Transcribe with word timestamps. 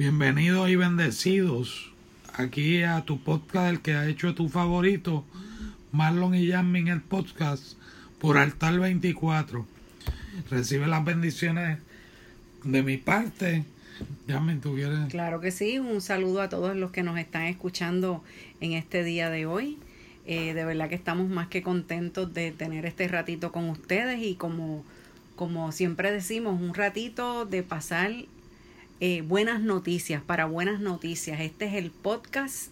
bienvenidos 0.00 0.70
y 0.70 0.76
bendecidos 0.76 1.92
aquí 2.32 2.82
a 2.84 3.02
tu 3.04 3.20
podcast, 3.20 3.68
el 3.68 3.80
que 3.82 3.92
ha 3.92 4.08
hecho 4.08 4.34
tu 4.34 4.48
favorito, 4.48 5.26
Marlon 5.92 6.34
y 6.34 6.50
Jasmine, 6.50 6.90
el 6.90 7.02
podcast 7.02 7.74
por 8.18 8.38
Altar 8.38 8.80
24. 8.80 9.66
Recibe 10.48 10.86
las 10.86 11.04
bendiciones 11.04 11.80
de 12.64 12.82
mi 12.82 12.96
parte. 12.96 13.64
Jasmine, 14.26 14.60
¿tú 14.60 14.74
quieres? 14.74 15.10
Claro 15.10 15.42
que 15.42 15.50
sí, 15.50 15.78
un 15.78 16.00
saludo 16.00 16.40
a 16.40 16.48
todos 16.48 16.74
los 16.74 16.92
que 16.92 17.02
nos 17.02 17.18
están 17.18 17.42
escuchando 17.42 18.24
en 18.62 18.72
este 18.72 19.04
día 19.04 19.28
de 19.28 19.44
hoy. 19.44 19.76
Eh, 20.24 20.54
de 20.54 20.64
verdad 20.64 20.88
que 20.88 20.94
estamos 20.94 21.28
más 21.28 21.48
que 21.48 21.62
contentos 21.62 22.32
de 22.32 22.52
tener 22.52 22.86
este 22.86 23.06
ratito 23.06 23.52
con 23.52 23.68
ustedes 23.68 24.22
y 24.22 24.34
como, 24.34 24.82
como 25.36 25.72
siempre 25.72 26.10
decimos, 26.10 26.58
un 26.58 26.72
ratito 26.72 27.44
de 27.44 27.62
pasar 27.62 28.12
eh, 29.00 29.22
buenas 29.22 29.62
noticias, 29.62 30.22
para 30.22 30.44
buenas 30.44 30.80
noticias. 30.80 31.40
Este 31.40 31.64
es 31.64 31.74
el 31.74 31.90
podcast 31.90 32.70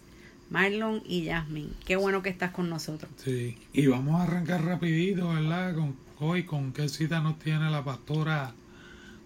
Marlon 0.51 1.01
y 1.07 1.25
Jasmine. 1.25 1.71
Qué 1.85 1.95
bueno 1.95 2.21
que 2.21 2.29
estás 2.29 2.51
con 2.51 2.69
nosotros. 2.69 3.11
Sí, 3.17 3.57
y 3.73 3.87
vamos 3.87 4.21
a 4.21 4.23
arrancar 4.25 4.63
rapidito, 4.63 5.29
¿verdad? 5.29 5.73
Con, 5.73 5.95
hoy, 6.19 6.43
¿con 6.43 6.71
qué 6.71 6.87
cita 6.87 7.19
nos 7.19 7.39
tiene 7.39 7.71
la 7.71 7.83
pastora 7.83 8.53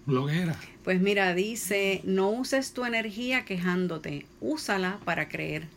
bloguera? 0.05 0.55
Pues 0.85 1.01
mira, 1.01 1.33
dice, 1.33 1.99
no 2.05 2.29
uses 2.29 2.73
tu 2.73 2.85
energía 2.85 3.43
quejándote, 3.43 4.25
úsala 4.39 4.99
para 5.03 5.27
creer. 5.27 5.67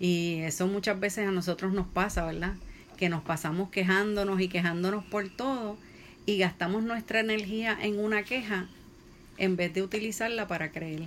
Y 0.00 0.38
eso 0.40 0.66
muchas 0.66 0.98
veces 0.98 1.28
a 1.28 1.30
nosotros 1.30 1.74
nos 1.74 1.86
pasa, 1.86 2.24
¿verdad? 2.24 2.54
Que 2.96 3.10
nos 3.10 3.22
pasamos 3.22 3.68
quejándonos 3.68 4.40
y 4.40 4.48
quejándonos 4.48 5.04
por 5.04 5.28
todo 5.28 5.76
y 6.24 6.38
gastamos 6.38 6.82
nuestra 6.84 7.20
energía 7.20 7.76
en 7.80 7.98
una 7.98 8.22
queja 8.22 8.68
en 9.38 9.56
vez 9.56 9.72
de 9.74 9.82
utilizarla 9.82 10.46
para 10.46 10.70
creer. 10.70 11.04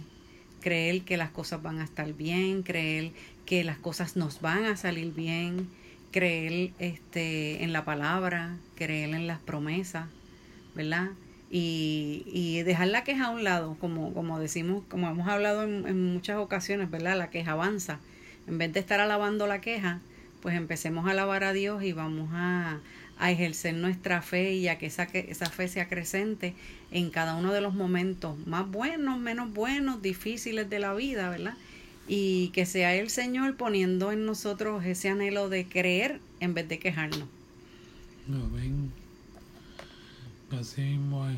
Creer 0.62 1.04
que 1.04 1.18
las 1.18 1.30
cosas 1.30 1.62
van 1.62 1.80
a 1.80 1.84
estar 1.84 2.12
bien, 2.14 2.64
creer 2.64 3.12
que 3.46 3.64
las 3.64 3.78
cosas 3.78 4.16
nos 4.16 4.42
van 4.42 4.66
a 4.66 4.78
salir 4.78 5.14
bien, 5.14 5.70
creer 6.12 6.72
este, 6.80 7.64
en 7.64 7.74
la 7.74 7.86
palabra, 7.86 8.58
creer 8.76 9.14
en 9.14 9.28
las 9.28 9.40
promesas, 9.40 10.08
¿verdad? 10.74 11.10
Y, 11.52 12.24
y 12.26 12.64
dejar 12.64 12.88
la 12.88 13.04
queja 13.04 13.28
a 13.28 13.30
un 13.30 13.44
lado, 13.44 13.78
como, 13.80 14.14
como 14.14 14.40
decimos, 14.40 14.84
como 14.90 15.10
hemos 15.10 15.28
hablado 15.28 15.64
en, 15.64 15.88
en 15.88 16.14
muchas 16.14 16.38
ocasiones, 16.38 16.90
¿verdad? 16.90 17.18
La 17.18 17.30
queja 17.30 17.52
avanza. 17.52 18.00
En 18.48 18.58
vez 18.58 18.74
de 18.74 18.80
estar 18.80 19.00
alabando 19.00 19.46
la 19.46 19.62
queja, 19.62 20.02
pues 20.42 20.56
empecemos 20.56 21.08
a 21.08 21.12
alabar 21.12 21.44
a 21.44 21.54
Dios 21.54 21.84
y 21.84 21.94
vamos 21.94 22.30
a, 22.34 22.80
a 23.18 23.32
ejercer 23.32 23.74
nuestra 23.76 24.22
fe 24.22 24.54
y 24.54 24.68
a 24.68 24.78
que 24.78 24.88
esa, 24.88 25.08
que 25.08 25.28
esa 25.30 25.50
fe 25.50 25.68
sea 25.68 25.88
crecente 25.88 26.54
en 26.92 27.10
cada 27.10 27.36
uno 27.36 27.54
de 27.54 27.62
los 27.62 27.74
momentos 27.74 28.38
más 28.46 28.70
buenos, 28.70 29.20
menos 29.20 29.54
buenos, 29.54 30.02
difíciles 30.02 30.70
de 30.70 30.80
la 30.80 30.94
vida, 30.94 31.30
¿verdad? 31.30 31.56
Y 32.08 32.50
que 32.50 32.66
sea 32.66 32.94
el 32.96 33.10
Señor 33.10 33.58
poniendo 33.58 34.12
en 34.12 34.26
nosotros 34.26 34.84
ese 34.86 35.10
anhelo 35.10 35.50
de 35.50 35.66
creer 35.66 36.20
en 36.40 36.54
vez 36.54 36.68
de 36.68 36.80
quejarnos. 36.80 37.28
Amén. 38.28 38.92
Así 40.52 40.82
mismo 40.82 41.28
es. 41.30 41.38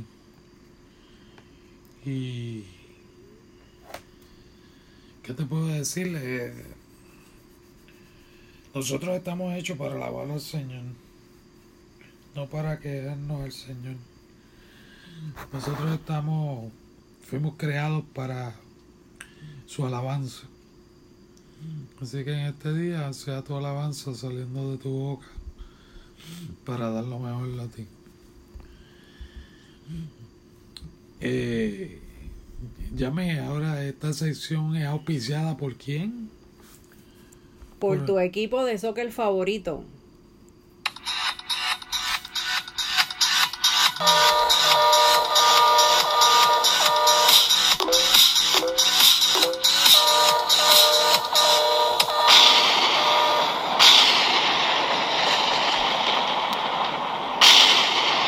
Y. 2.06 2.64
¿Qué 5.24 5.34
te 5.34 5.46
puedo 5.46 5.68
decir? 5.68 6.14
Eh, 6.16 6.54
nosotros 8.74 9.16
estamos 9.16 9.54
hechos 9.56 9.78
para 9.78 9.96
alabar 9.96 10.30
al 10.30 10.40
Señor, 10.40 10.84
no 12.38 12.46
para 12.46 12.80
quejarnos 12.80 13.42
al 13.42 13.52
Señor. 13.52 13.96
Nosotros 15.52 15.92
estamos, 15.92 16.72
fuimos 17.24 17.56
creados 17.58 18.04
para 18.14 18.54
su 19.66 19.84
alabanza. 19.88 20.44
Así 22.00 22.24
que 22.24 22.34
en 22.34 22.46
este 22.46 22.76
día 22.76 23.12
sea 23.14 23.42
tu 23.42 23.56
alabanza 23.56 24.14
saliendo 24.14 24.72
de 24.72 24.78
tu 24.78 24.90
boca 24.90 25.26
para 26.64 26.92
dar 26.92 27.06
lo 27.06 27.18
mejor 27.18 27.60
a 27.60 27.68
ti. 27.70 27.88
Eh, 31.20 32.00
llame 32.96 33.40
ahora, 33.40 33.84
esta 33.84 34.14
sección 34.14 34.76
es 34.76 34.86
auspiciada 34.86 35.58
por 35.58 35.74
quién? 35.76 36.30
Por 37.80 38.06
tu 38.06 38.20
equipo 38.20 38.64
de 38.64 38.78
soccer 38.78 39.12
favorito. 39.12 39.84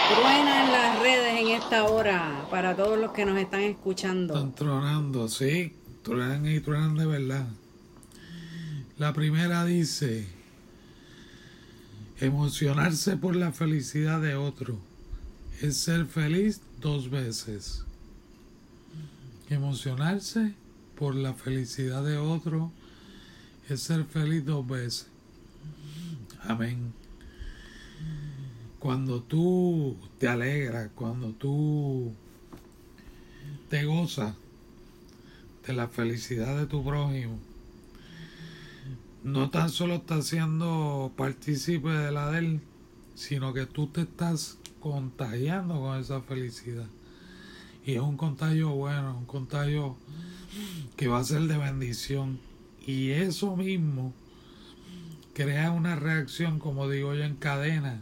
Truena 0.09 0.65
en 0.65 0.71
las 0.71 0.99
redes 0.99 1.39
en 1.39 1.47
esta 1.49 1.83
hora 1.85 2.47
para 2.49 2.75
todos 2.75 2.97
los 2.97 3.11
que 3.11 3.25
nos 3.25 3.37
están 3.37 3.61
escuchando. 3.61 4.33
Están 4.33 4.55
tronando, 4.55 5.27
sí, 5.27 5.73
truenan 6.03 6.47
y 6.47 6.59
truenan 6.59 6.95
de 6.95 7.05
verdad. 7.05 7.47
La 8.97 9.13
primera 9.13 9.63
dice, 9.65 10.27
emocionarse 12.19 13.17
por 13.17 13.35
la 13.35 13.51
felicidad 13.51 14.19
de 14.19 14.35
otro 14.35 14.79
es 15.61 15.77
ser 15.77 16.07
feliz 16.07 16.61
dos 16.81 17.11
veces. 17.11 17.85
Emocionarse 19.49 20.55
por 20.97 21.13
la 21.13 21.33
felicidad 21.33 22.03
de 22.03 22.17
otro 22.17 22.71
es 23.69 23.81
ser 23.81 24.05
feliz 24.05 24.43
dos 24.43 24.67
veces. 24.67 25.07
Amén. 26.41 26.93
Cuando 28.79 29.22
tú 29.22 29.97
te 30.17 30.28
alegras, 30.28 30.90
cuando 30.95 31.31
tú 31.34 32.13
te 33.69 33.84
gozas 33.84 34.35
de 35.67 35.73
la 35.73 35.90
felicidad 35.90 36.57
de 36.57 36.66
tu 36.66 36.84
prójimo, 36.84 37.38
no 39.23 39.50
tan 39.50 39.69
solo 39.69 39.95
estás 39.95 40.28
siendo 40.28 41.12
partícipe 41.18 41.89
de 41.89 42.12
la 42.12 42.31
de 42.31 42.39
él, 42.39 42.62
sino 43.16 43.53
que 43.53 43.66
tú 43.66 43.88
te 43.88 44.01
estás 44.01 44.57
contagiando 44.79 45.81
con 45.81 46.00
esa 46.00 46.22
felicidad. 46.22 46.88
Y 47.85 47.95
es 47.95 48.01
un 48.01 48.16
contagio 48.16 48.69
bueno, 48.69 49.18
un 49.18 49.25
contagio 49.25 49.97
que 50.95 51.07
va 51.07 51.19
a 51.19 51.23
ser 51.23 51.41
de 51.41 51.57
bendición. 51.57 52.39
Y 52.85 53.09
eso 53.09 53.56
mismo 53.57 54.13
crea 55.34 55.72
una 55.72 55.95
reacción, 55.95 56.59
como 56.59 56.89
digo 56.89 57.13
yo, 57.13 57.23
en 57.23 57.35
cadena, 57.35 58.01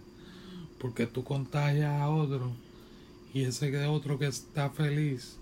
porque 0.80 1.08
tú 1.08 1.24
contagias 1.24 1.92
a 1.92 2.10
otro 2.10 2.52
y 3.34 3.44
ese 3.44 3.72
que 3.72 3.86
otro 3.86 4.18
que 4.18 4.28
está 4.28 4.70
feliz 4.70 5.38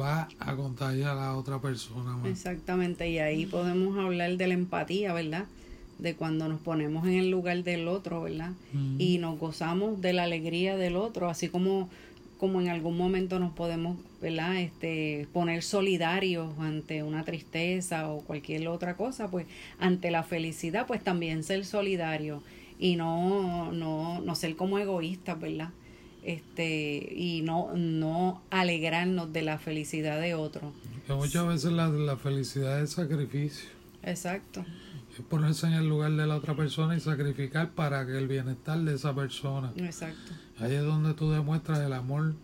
va 0.00 0.28
a 0.38 0.56
contagiar 0.56 1.10
a 1.10 1.14
la 1.14 1.36
otra 1.36 1.60
persona 1.60 2.16
más. 2.16 2.26
Exactamente, 2.26 3.08
y 3.10 3.18
ahí 3.18 3.46
podemos 3.46 3.98
hablar 3.98 4.36
de 4.36 4.46
la 4.46 4.54
empatía, 4.54 5.12
¿verdad? 5.12 5.46
De 5.98 6.14
cuando 6.14 6.48
nos 6.48 6.60
ponemos 6.60 7.06
en 7.06 7.14
el 7.14 7.30
lugar 7.30 7.62
del 7.62 7.88
otro, 7.88 8.22
¿verdad? 8.22 8.52
Y 8.98 9.18
nos 9.18 9.38
gozamos 9.38 10.00
de 10.00 10.12
la 10.12 10.24
alegría 10.24 10.76
del 10.76 10.96
otro, 10.96 11.28
así 11.28 11.48
como 11.48 11.88
como 12.38 12.60
en 12.60 12.68
algún 12.68 12.98
momento 12.98 13.38
nos 13.38 13.52
podemos, 13.52 13.96
¿verdad? 14.20 14.56
Este, 14.60 15.26
poner 15.32 15.62
solidarios 15.62 16.58
ante 16.58 17.02
una 17.02 17.24
tristeza 17.24 18.10
o 18.10 18.20
cualquier 18.20 18.68
otra 18.68 18.96
cosa, 18.96 19.30
pues 19.30 19.46
ante 19.78 20.10
la 20.10 20.24
felicidad, 20.24 20.86
pues 20.86 21.02
también 21.02 21.42
ser 21.42 21.64
solidario 21.64 22.42
y 22.78 22.96
no 22.96 23.72
no 23.72 24.20
no 24.20 24.34
ser 24.34 24.56
como 24.56 24.78
egoístas, 24.78 25.40
¿verdad? 25.40 25.70
Este, 26.22 27.12
y 27.14 27.42
no 27.42 27.72
no 27.76 28.42
alegrarnos 28.50 29.32
de 29.32 29.42
la 29.42 29.58
felicidad 29.58 30.20
de 30.20 30.34
otro. 30.34 30.72
Que 31.06 31.12
muchas 31.14 31.46
veces 31.46 31.72
la, 31.72 31.88
la 31.88 32.16
felicidad 32.16 32.80
es 32.80 32.90
sacrificio. 32.92 33.68
Exacto. 34.02 34.64
Es 35.14 35.20
ponerse 35.26 35.66
en 35.66 35.74
el 35.74 35.88
lugar 35.88 36.12
de 36.12 36.26
la 36.26 36.36
otra 36.36 36.54
persona 36.56 36.96
y 36.96 37.00
sacrificar 37.00 37.70
para 37.70 38.04
que 38.06 38.16
el 38.18 38.26
bienestar 38.26 38.78
de 38.80 38.94
esa 38.94 39.14
persona. 39.14 39.72
Exacto. 39.76 40.32
Ahí 40.58 40.74
es 40.74 40.82
donde 40.82 41.14
tú 41.14 41.30
demuestras 41.30 41.80
el 41.80 41.92
amor 41.92 42.34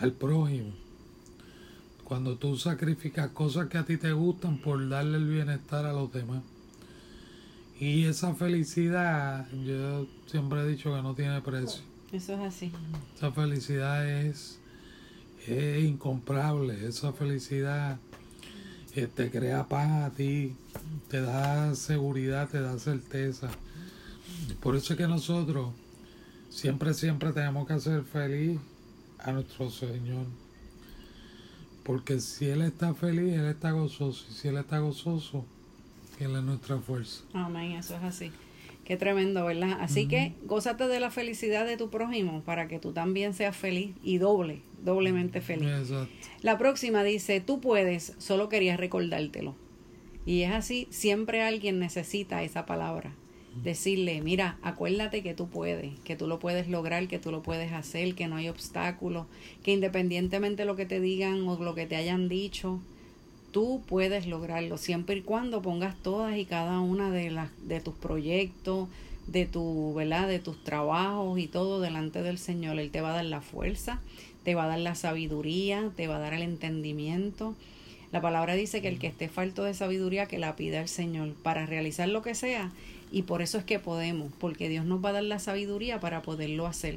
al 0.00 0.12
prójimo. 0.12 0.72
cuando 2.04 2.36
tú 2.36 2.56
sacrificas 2.56 3.30
cosas 3.30 3.68
que 3.68 3.78
a 3.78 3.84
ti 3.84 3.96
te 3.96 4.12
gustan 4.12 4.58
por 4.58 4.86
darle 4.88 5.16
el 5.18 5.28
bienestar 5.28 5.86
a 5.86 5.92
los 5.92 6.12
demás. 6.12 6.42
Y 7.82 8.04
esa 8.04 8.32
felicidad, 8.32 9.50
yo 9.50 10.06
siempre 10.26 10.60
he 10.60 10.68
dicho 10.68 10.94
que 10.94 11.02
no 11.02 11.16
tiene 11.16 11.40
precio. 11.40 11.82
Eso 12.12 12.34
es 12.34 12.38
así. 12.38 12.72
Esa 13.16 13.32
felicidad 13.32 14.08
es, 14.08 14.60
es 15.48 15.82
incomparable. 15.82 16.86
Esa 16.86 17.12
felicidad 17.12 17.98
eh, 18.94 19.08
te 19.12 19.32
crea 19.32 19.68
paz 19.68 20.04
a 20.04 20.10
ti, 20.10 20.54
te 21.08 21.22
da 21.22 21.74
seguridad, 21.74 22.48
te 22.48 22.60
da 22.60 22.78
certeza. 22.78 23.50
Por 24.60 24.76
eso 24.76 24.92
es 24.92 24.96
que 24.96 25.08
nosotros 25.08 25.72
siempre, 26.50 26.94
siempre 26.94 27.32
tenemos 27.32 27.66
que 27.66 27.72
hacer 27.72 28.04
feliz 28.04 28.60
a 29.18 29.32
nuestro 29.32 29.70
Señor. 29.70 30.26
Porque 31.82 32.20
si 32.20 32.46
Él 32.46 32.62
está 32.62 32.94
feliz, 32.94 33.34
Él 33.34 33.46
está 33.46 33.72
gozoso. 33.72 34.24
Y 34.30 34.34
si 34.34 34.46
Él 34.46 34.58
está 34.58 34.78
gozoso, 34.78 35.44
Es 36.22 36.42
nuestra 36.42 36.78
fuerza. 36.78 37.24
Amén, 37.32 37.72
eso 37.72 37.96
es 37.96 38.02
así. 38.02 38.30
Qué 38.84 38.96
tremendo, 38.96 39.44
¿verdad? 39.44 39.78
Así 39.80 40.06
que 40.06 40.34
gózate 40.44 40.88
de 40.88 41.00
la 41.00 41.10
felicidad 41.10 41.66
de 41.66 41.76
tu 41.76 41.88
prójimo 41.88 42.42
para 42.42 42.66
que 42.68 42.78
tú 42.78 42.92
también 42.92 43.32
seas 43.32 43.56
feliz 43.56 43.94
y 44.02 44.18
doble, 44.18 44.60
doblemente 44.84 45.40
feliz. 45.40 45.68
Exacto. 45.68 46.12
La 46.42 46.58
próxima 46.58 47.04
dice, 47.04 47.40
tú 47.40 47.60
puedes, 47.60 48.14
solo 48.18 48.48
quería 48.48 48.76
recordártelo. 48.76 49.54
Y 50.26 50.42
es 50.42 50.52
así, 50.52 50.88
siempre 50.90 51.42
alguien 51.42 51.78
necesita 51.78 52.42
esa 52.42 52.66
palabra. 52.66 53.14
Decirle, 53.62 54.22
mira, 54.22 54.58
acuérdate 54.62 55.22
que 55.22 55.34
tú 55.34 55.48
puedes, 55.48 55.98
que 56.00 56.16
tú 56.16 56.26
lo 56.26 56.38
puedes 56.38 56.68
lograr, 56.68 57.06
que 57.06 57.18
tú 57.18 57.30
lo 57.30 57.42
puedes 57.42 57.72
hacer, 57.72 58.14
que 58.14 58.26
no 58.26 58.36
hay 58.36 58.48
obstáculos, 58.48 59.26
que 59.62 59.72
independientemente 59.72 60.62
de 60.62 60.66
lo 60.66 60.74
que 60.74 60.86
te 60.86 61.00
digan 61.00 61.46
o 61.46 61.62
lo 61.62 61.74
que 61.74 61.86
te 61.86 61.96
hayan 61.96 62.28
dicho, 62.28 62.80
tú 63.52 63.82
puedes 63.86 64.26
lograrlo, 64.26 64.78
siempre 64.78 65.16
y 65.16 65.22
cuando 65.22 65.62
pongas 65.62 65.94
todas 66.02 66.36
y 66.36 66.44
cada 66.44 66.80
una 66.80 67.10
de 67.10 67.30
las 67.30 67.50
de 67.68 67.80
tus 67.80 67.94
proyectos, 67.94 68.88
de 69.26 69.46
tu, 69.46 69.94
¿verdad? 69.94 70.26
de 70.26 70.38
tus 70.38 70.62
trabajos 70.64 71.38
y 71.38 71.46
todo 71.46 71.80
delante 71.80 72.22
del 72.22 72.38
Señor. 72.38 72.78
Él 72.80 72.90
te 72.90 73.00
va 73.00 73.10
a 73.10 73.16
dar 73.16 73.24
la 73.24 73.40
fuerza, 73.40 74.00
te 74.42 74.54
va 74.54 74.64
a 74.64 74.68
dar 74.68 74.80
la 74.80 74.94
sabiduría, 74.94 75.90
te 75.96 76.08
va 76.08 76.16
a 76.16 76.20
dar 76.20 76.34
el 76.34 76.42
entendimiento. 76.42 77.54
La 78.10 78.20
palabra 78.20 78.54
dice 78.54 78.82
que 78.82 78.88
el 78.88 78.98
que 78.98 79.06
esté 79.06 79.28
falto 79.28 79.64
de 79.64 79.74
sabiduría 79.74 80.26
que 80.26 80.38
la 80.38 80.56
pida 80.56 80.80
al 80.80 80.88
Señor 80.88 81.32
para 81.42 81.66
realizar 81.66 82.08
lo 82.08 82.22
que 82.22 82.34
sea 82.34 82.72
y 83.10 83.22
por 83.22 83.42
eso 83.42 83.58
es 83.58 83.64
que 83.64 83.78
podemos, 83.78 84.32
porque 84.38 84.68
Dios 84.68 84.86
nos 84.86 85.04
va 85.04 85.10
a 85.10 85.12
dar 85.12 85.22
la 85.22 85.38
sabiduría 85.38 86.00
para 86.00 86.22
poderlo 86.22 86.66
hacer 86.66 86.96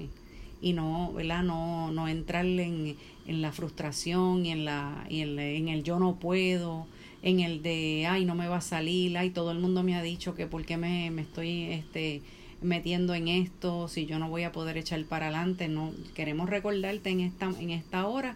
y 0.61 0.73
no, 0.73 1.11
¿verdad? 1.13 1.43
No, 1.43 1.91
no 1.91 2.07
entrarle 2.07 2.63
en, 2.63 2.97
en 3.27 3.41
la 3.41 3.51
frustración 3.51 4.45
y 4.45 4.51
en, 4.51 4.65
la, 4.65 5.05
y 5.09 5.21
en, 5.21 5.39
en, 5.39 5.67
el 5.69 5.83
yo 5.83 5.99
no 5.99 6.15
puedo, 6.15 6.87
en 7.21 7.39
el 7.39 7.61
de, 7.63 8.05
ay, 8.07 8.25
no 8.25 8.35
me 8.35 8.47
va 8.47 8.57
a 8.57 8.61
salir, 8.61 9.17
ay, 9.17 9.31
todo 9.31 9.51
el 9.51 9.59
mundo 9.59 9.83
me 9.83 9.95
ha 9.95 10.01
dicho 10.01 10.35
que 10.35 10.45
por 10.45 10.65
qué 10.65 10.77
me, 10.77 11.09
me 11.11 11.23
estoy 11.23 11.63
este, 11.63 12.21
metiendo 12.61 13.13
en 13.15 13.27
esto, 13.27 13.87
si 13.87 14.05
yo 14.05 14.19
no 14.19 14.29
voy 14.29 14.43
a 14.43 14.51
poder 14.51 14.77
echar 14.77 15.03
para 15.05 15.27
adelante, 15.27 15.67
no, 15.67 15.91
queremos 16.13 16.49
recordarte 16.49 17.09
en 17.09 17.21
esta, 17.21 17.51
en 17.59 17.71
esta 17.71 18.07
hora 18.07 18.35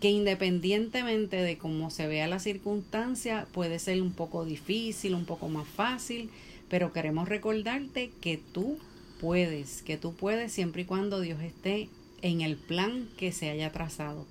que 0.00 0.10
independientemente 0.10 1.36
de 1.36 1.56
cómo 1.56 1.90
se 1.90 2.06
vea 2.06 2.28
la 2.28 2.38
circunstancia, 2.38 3.46
puede 3.52 3.78
ser 3.78 4.02
un 4.02 4.12
poco 4.12 4.44
difícil, 4.44 5.14
un 5.14 5.24
poco 5.24 5.48
más 5.48 5.66
fácil, 5.66 6.30
pero 6.68 6.92
queremos 6.92 7.28
recordarte 7.28 8.10
que 8.20 8.38
tú 8.52 8.78
puedes, 9.20 9.82
que 9.82 9.96
tú 9.96 10.14
puedes 10.14 10.52
siempre 10.52 10.82
y 10.82 10.84
cuando 10.84 11.20
Dios 11.20 11.40
esté 11.40 11.88
en 12.22 12.40
el 12.40 12.56
plan 12.56 13.08
que 13.16 13.32
se 13.32 13.50
haya 13.50 13.72
trazado. 13.72 14.26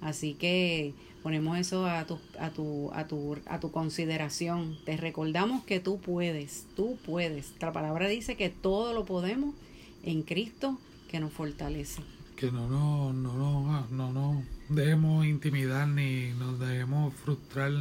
Así 0.00 0.34
que 0.34 0.94
ponemos 1.22 1.58
eso 1.58 1.86
a 1.86 2.04
tu, 2.06 2.18
a 2.38 2.50
tu, 2.50 2.90
a 2.92 3.06
tu, 3.06 3.36
a 3.46 3.60
tu 3.60 3.70
consideración. 3.70 4.78
Te 4.84 4.96
recordamos 4.96 5.64
que 5.64 5.80
tú 5.80 6.00
puedes, 6.00 6.66
tú 6.76 6.98
puedes. 7.06 7.52
La 7.60 7.72
palabra 7.72 8.08
dice 8.08 8.36
que 8.36 8.48
todo 8.48 8.92
lo 8.92 9.04
podemos 9.04 9.54
en 10.02 10.22
Cristo 10.22 10.78
que 11.08 11.20
nos 11.20 11.32
fortalece. 11.32 12.02
Que 12.36 12.50
no 12.50 12.68
no, 12.68 13.12
no, 13.12 13.34
no, 13.34 13.86
no, 13.90 14.12
no 14.12 14.42
dejemos 14.68 15.26
intimidar 15.26 15.86
ni 15.86 16.32
nos 16.38 16.58
dejemos 16.58 17.14
frustrar 17.14 17.72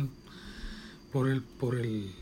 por 1.11 1.29
el, 1.29 1.41
por 1.41 1.75
el 1.75 2.13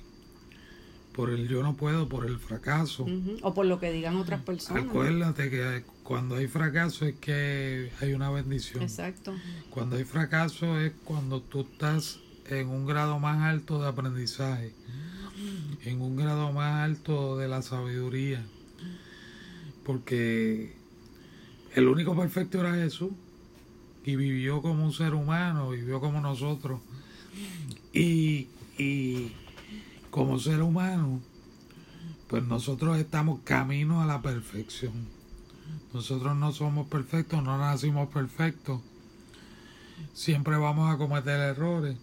por 1.19 1.31
el 1.31 1.50
yo 1.50 1.62
no 1.62 1.75
puedo, 1.75 2.07
por 2.07 2.25
el 2.25 2.39
fracaso. 2.39 3.04
Uh 3.04 3.10
-huh. 3.10 3.39
O 3.42 3.54
por 3.54 3.66
lo 3.66 3.77
que 3.77 3.92
digan 3.92 4.16
otras 4.16 4.42
personas. 4.42 4.86
Acuérdate 4.86 5.50
que 5.50 5.83
cuando 6.01 6.38
hay 6.38 6.48
fracaso 6.48 7.06
es 7.06 7.16
que 7.16 7.92
hay 8.00 8.13
una 8.13 8.30
bendición. 8.30 8.83
Exacto. 8.83 9.33
Cuando 9.69 9.98
hay 9.98 10.06
fracaso 10.06 10.80
es 10.80 10.94
cuando 11.04 11.42
tú 11.42 11.68
estás 11.69 12.21
en 12.45 12.69
un 12.69 12.86
grado 12.86 13.19
más 13.19 13.42
alto 13.42 13.81
de 13.81 13.89
aprendizaje, 13.89 14.74
en 15.83 16.00
un 16.00 16.16
grado 16.16 16.54
más 16.54 16.86
alto 16.86 17.36
de 17.36 17.50
la 17.50 17.63
sabiduría. 17.63 18.45
Porque 19.86 20.74
el 21.75 21.89
único 21.89 22.16
perfecto 22.16 22.62
era 22.62 22.75
Jesús 22.75 23.12
y 24.06 24.16
vivió 24.16 24.62
como 24.62 24.86
un 24.86 24.94
ser 24.94 25.13
humano, 25.16 25.71
vivió 25.71 26.00
como 26.00 26.21
nosotros. 26.21 26.80
Y, 27.92 28.48
y 28.77 29.33
como 30.09 30.39
ser 30.39 30.61
humano, 30.61 31.19
pues 32.27 32.44
nosotros 32.44 32.97
estamos 32.97 33.39
camino 33.44 34.01
a 34.01 34.06
la 34.06 34.21
perfección. 34.21 34.94
Nosotros 35.94 36.35
no 36.35 36.51
somos 36.51 36.88
perfectos, 36.88 37.44
no 37.44 37.57
nacimos 37.57 38.09
perfectos. 38.09 38.81
Siempre 40.13 40.56
vamos 40.57 40.94
a 40.94 40.97
cometer 40.97 41.39
errores, 41.39 41.97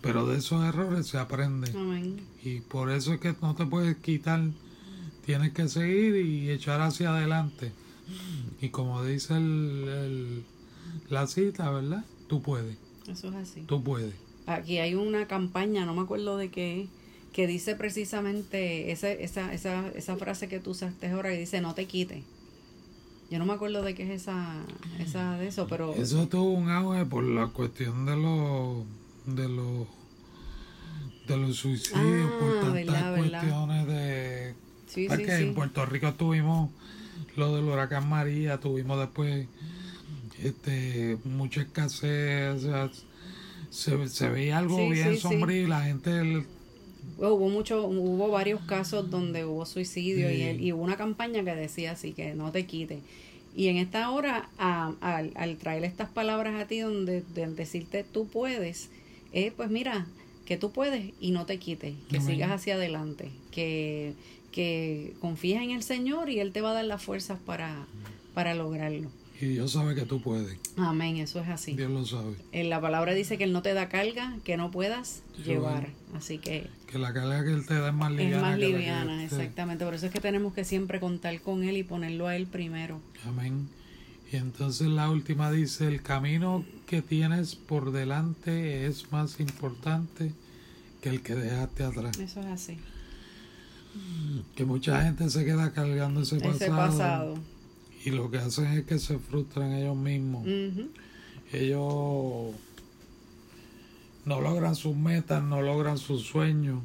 pero 0.00 0.26
de 0.26 0.38
esos 0.38 0.64
errores 0.64 1.06
se 1.06 1.18
aprende. 1.18 1.70
Amén. 1.70 2.20
Y 2.42 2.60
por 2.60 2.90
eso 2.90 3.12
es 3.14 3.20
que 3.20 3.34
no 3.40 3.54
te 3.54 3.66
puedes 3.66 3.96
quitar, 3.98 4.42
tienes 5.24 5.52
que 5.52 5.68
seguir 5.68 6.16
y 6.16 6.50
echar 6.50 6.80
hacia 6.80 7.10
adelante. 7.10 7.72
Y 8.60 8.70
como 8.70 9.04
dice 9.04 9.36
el, 9.36 9.88
el, 9.88 10.44
la 11.08 11.26
cita, 11.26 11.70
¿verdad? 11.70 12.04
Tú 12.28 12.42
puedes. 12.42 12.76
Eso 13.06 13.28
es 13.28 13.34
así. 13.34 13.62
Tú 13.62 13.82
puedes. 13.82 14.14
Aquí 14.46 14.78
hay 14.78 14.94
una 14.94 15.26
campaña, 15.26 15.86
no 15.86 15.94
me 15.94 16.02
acuerdo 16.02 16.36
de 16.36 16.50
qué, 16.50 16.88
que 17.32 17.46
dice 17.46 17.76
precisamente 17.76 18.90
esa, 18.90 19.10
esa, 19.10 19.52
esa, 19.52 19.88
esa 19.94 20.16
frase 20.16 20.48
que 20.48 20.58
tú 20.60 20.70
usaste 20.70 21.08
ahora, 21.08 21.30
que 21.30 21.38
dice 21.38 21.60
no 21.60 21.74
te 21.74 21.86
quites. 21.86 22.22
Yo 23.30 23.38
no 23.38 23.46
me 23.46 23.52
acuerdo 23.52 23.82
de 23.82 23.94
qué 23.94 24.02
es 24.02 24.22
esa, 24.22 24.56
esa 24.98 25.38
de 25.38 25.46
eso, 25.46 25.68
pero... 25.68 25.94
Eso 25.94 26.26
tuvo 26.26 26.50
un 26.50 26.68
auge 26.68 27.04
por 27.06 27.22
la 27.22 27.46
cuestión 27.48 28.04
de 28.04 28.16
los 28.16 28.84
de 29.26 29.48
los 29.48 29.86
de 31.28 31.36
los 31.36 31.56
suicidios, 31.56 32.02
Ah, 32.28 32.36
por 32.40 32.54
tantas 32.54 32.72
verdad, 32.72 33.12
verdad. 33.12 33.40
cuestiones 33.40 33.86
de... 33.86 34.54
Sí, 34.88 35.08
sí, 35.08 35.16
que 35.18 35.36
sí. 35.36 35.42
en 35.44 35.54
Puerto 35.54 35.86
Rico 35.86 36.12
tuvimos 36.14 36.70
lo 37.36 37.54
del 37.54 37.66
huracán 37.66 38.08
María, 38.08 38.58
tuvimos 38.58 38.98
después 38.98 39.46
este 40.42 41.16
mucha 41.24 41.60
escasez, 41.62 42.56
o 42.56 42.58
sea, 42.58 42.90
se, 43.70 44.08
se 44.08 44.28
veía 44.28 44.58
algo 44.58 44.88
bien 44.88 45.16
sombrío 45.18 45.62
y 45.62 45.66
la 45.68 45.82
gente 45.82 46.44
Hubo 47.18 47.48
mucho, 47.48 47.86
hubo 47.86 48.28
varios 48.30 48.60
casos 48.62 49.10
donde 49.10 49.44
hubo 49.44 49.66
suicidio 49.66 50.30
y, 50.32 50.42
el- 50.42 50.60
y 50.60 50.72
hubo 50.72 50.82
una 50.82 50.96
campaña 50.96 51.44
que 51.44 51.54
decía 51.54 51.92
así 51.92 52.12
que 52.12 52.34
no 52.34 52.50
te 52.52 52.66
quites. 52.66 52.98
Y 53.56 53.66
en 53.68 53.76
esta 53.78 54.10
hora, 54.10 54.48
a- 54.58 54.92
al, 55.00 55.32
al 55.34 55.56
traer 55.56 55.84
estas 55.84 56.08
palabras 56.08 56.60
a 56.60 56.66
ti, 56.66 56.78
donde 56.80 57.22
de 57.34 57.46
decirte 57.48 58.04
tú 58.04 58.26
puedes, 58.28 58.88
eh, 59.32 59.52
pues 59.56 59.70
mira, 59.70 60.06
que 60.46 60.56
tú 60.56 60.70
puedes 60.72 61.12
y 61.20 61.30
no 61.32 61.46
te 61.46 61.58
quites, 61.58 61.94
que 62.10 62.18
sigas 62.26 62.50
hacia 62.50 62.74
adelante, 62.74 63.30
que, 63.50 64.14
que 64.52 65.14
confíes 65.20 65.62
en 65.62 65.70
el 65.70 65.82
Señor 65.82 66.28
y 66.30 66.40
Él 66.40 66.52
te 66.52 66.60
va 66.60 66.70
a 66.70 66.74
dar 66.74 66.84
las 66.84 67.02
fuerzas 67.02 67.38
para, 67.44 67.86
para 68.34 68.54
lograrlo. 68.54 69.10
Y 69.40 69.48
Dios 69.48 69.72
sabe 69.72 69.94
que 69.94 70.02
tú 70.02 70.20
puedes, 70.20 70.58
Amén, 70.76 71.16
eso 71.16 71.40
es 71.40 71.48
así. 71.48 71.74
Dios 71.74 71.90
lo 71.90 72.04
sabe, 72.04 72.34
En 72.52 72.68
la 72.70 72.80
palabra 72.80 73.14
dice 73.14 73.38
que 73.38 73.44
Él 73.44 73.52
no 73.52 73.62
te 73.62 73.72
da 73.74 73.88
carga 73.88 74.36
que 74.44 74.56
no 74.56 74.70
puedas 74.70 75.22
Llevar. 75.38 75.46
llevar. 75.82 75.88
Así 76.16 76.38
que 76.38 76.68
que 76.86 76.98
la 76.98 77.12
carga 77.14 77.44
que 77.44 77.52
él 77.52 77.64
te 77.66 77.74
da 77.74 77.88
es 77.88 77.94
más 77.94 78.10
liviana. 78.10 78.36
es 78.36 78.42
más 78.42 78.54
que 78.56 78.60
la 78.60 78.66
que 78.66 78.72
liviana, 78.72 79.16
te- 79.18 79.24
exactamente. 79.24 79.84
Por 79.84 79.94
eso 79.94 80.06
es 80.06 80.12
que 80.12 80.20
tenemos 80.20 80.52
que 80.54 80.64
siempre 80.64 80.98
contar 81.00 81.40
con 81.40 81.62
Él 81.62 81.76
y 81.76 81.84
ponerlo 81.84 82.26
a 82.26 82.34
Él 82.36 82.46
primero. 82.48 83.00
Amén. 83.26 83.68
Y 84.32 84.36
entonces 84.36 84.88
la 84.88 85.08
última 85.10 85.50
dice, 85.52 85.86
el 85.86 86.02
camino 86.02 86.64
que 86.86 87.00
tienes 87.02 87.54
por 87.54 87.92
delante 87.92 88.86
es 88.86 89.10
más 89.12 89.38
importante 89.40 90.32
que 91.00 91.08
el 91.10 91.22
que 91.22 91.34
dejaste 91.36 91.84
atrás. 91.84 92.18
Eso 92.18 92.40
es 92.40 92.46
así. 92.46 92.78
Que 94.54 94.64
mucha 94.64 95.02
gente 95.02 95.28
se 95.30 95.44
queda 95.44 95.72
cargando 95.72 96.20
ese 96.22 96.36
pasado, 96.36 96.54
Ese 96.56 96.68
pasado. 96.70 97.38
Y 98.04 98.10
lo 98.10 98.30
que 98.30 98.38
hacen 98.38 98.66
es 98.66 98.84
que 98.86 98.98
se 98.98 99.18
frustran 99.18 99.72
ellos 99.72 99.96
mismos. 99.96 100.46
Ellos 101.52 102.54
no 104.24 104.40
logran 104.40 104.74
sus 104.74 104.96
metas, 104.96 105.42
no 105.42 105.62
logran 105.62 105.98
sus 105.98 106.22
sueños 106.22 106.82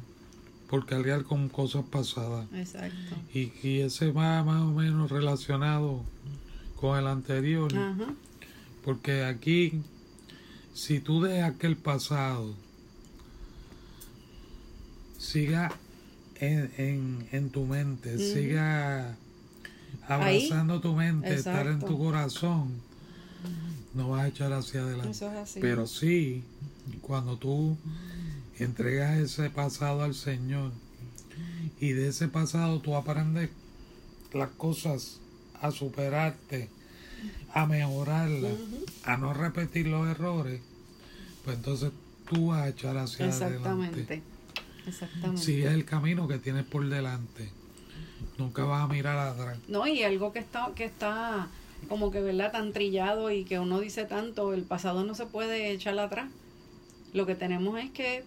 por 0.68 0.84
cargar 0.84 1.24
con 1.24 1.48
cosas 1.48 1.84
pasadas. 1.84 2.46
Exacto. 2.52 3.16
Y, 3.32 3.52
y 3.62 3.80
ese 3.80 4.10
va 4.10 4.42
más 4.42 4.62
o 4.62 4.72
menos 4.72 5.10
relacionado 5.10 6.02
con 6.80 6.98
el 6.98 7.06
anterior. 7.06 7.72
Porque 8.84 9.24
aquí 9.24 9.82
si 10.76 11.00
tú 11.00 11.22
dejas 11.22 11.56
que 11.56 11.66
el 11.66 11.76
pasado 11.76 12.54
siga 15.16 15.72
en, 16.34 16.70
en, 16.76 17.28
en 17.32 17.50
tu 17.50 17.64
mente, 17.64 18.18
siga 18.18 19.16
abrazando 20.08 20.80
tu 20.80 20.94
mente, 20.94 21.34
estar 21.34 21.66
en 21.66 21.80
tu 21.80 21.98
corazón, 21.98 22.70
no 23.94 24.10
vas 24.10 24.22
a 24.22 24.28
echar 24.28 24.52
hacia 24.52 24.82
adelante. 24.82 25.10
Eso 25.10 25.30
es 25.30 25.36
así. 25.36 25.60
Pero 25.60 25.86
sí, 25.86 26.44
cuando 27.00 27.36
tú 27.36 27.76
entregas 28.58 29.18
ese 29.18 29.50
pasado 29.50 30.02
al 30.02 30.14
Señor 30.14 30.72
y 31.80 31.90
de 31.90 32.08
ese 32.08 32.28
pasado 32.28 32.80
tú 32.80 32.94
aprendes 32.94 33.50
las 34.32 34.50
cosas 34.50 35.20
a 35.60 35.70
superarte, 35.70 36.68
a 37.54 37.66
mejorarlas, 37.66 38.52
a 39.04 39.16
no 39.16 39.32
repetir 39.32 39.86
los 39.86 40.06
errores, 40.08 40.60
pues 41.44 41.56
entonces 41.56 41.90
tú 42.30 42.48
vas 42.48 42.62
a 42.62 42.68
echar 42.68 42.96
hacia 42.98 43.26
adelante. 43.26 44.00
Exactamente. 44.00 44.22
Exactamente. 44.86 45.42
Sigue 45.42 45.68
el 45.68 45.84
camino 45.84 46.28
que 46.28 46.38
tienes 46.38 46.64
por 46.64 46.88
delante. 46.88 47.50
Nunca 48.38 48.64
vas 48.64 48.82
a 48.82 48.88
mirar 48.88 49.18
atrás. 49.18 49.58
No, 49.68 49.86
y 49.86 50.02
algo 50.02 50.32
que 50.32 50.38
está, 50.38 50.70
que 50.74 50.84
está 50.84 51.48
como 51.88 52.10
que, 52.10 52.20
¿verdad? 52.20 52.52
Tan 52.52 52.72
trillado 52.72 53.30
y 53.30 53.44
que 53.44 53.58
uno 53.58 53.80
dice 53.80 54.04
tanto, 54.04 54.52
el 54.52 54.62
pasado 54.62 55.04
no 55.04 55.14
se 55.14 55.26
puede 55.26 55.70
echar 55.70 55.98
atrás. 55.98 56.30
Lo 57.12 57.26
que 57.26 57.34
tenemos 57.34 57.78
es 57.78 57.90
que 57.90 58.24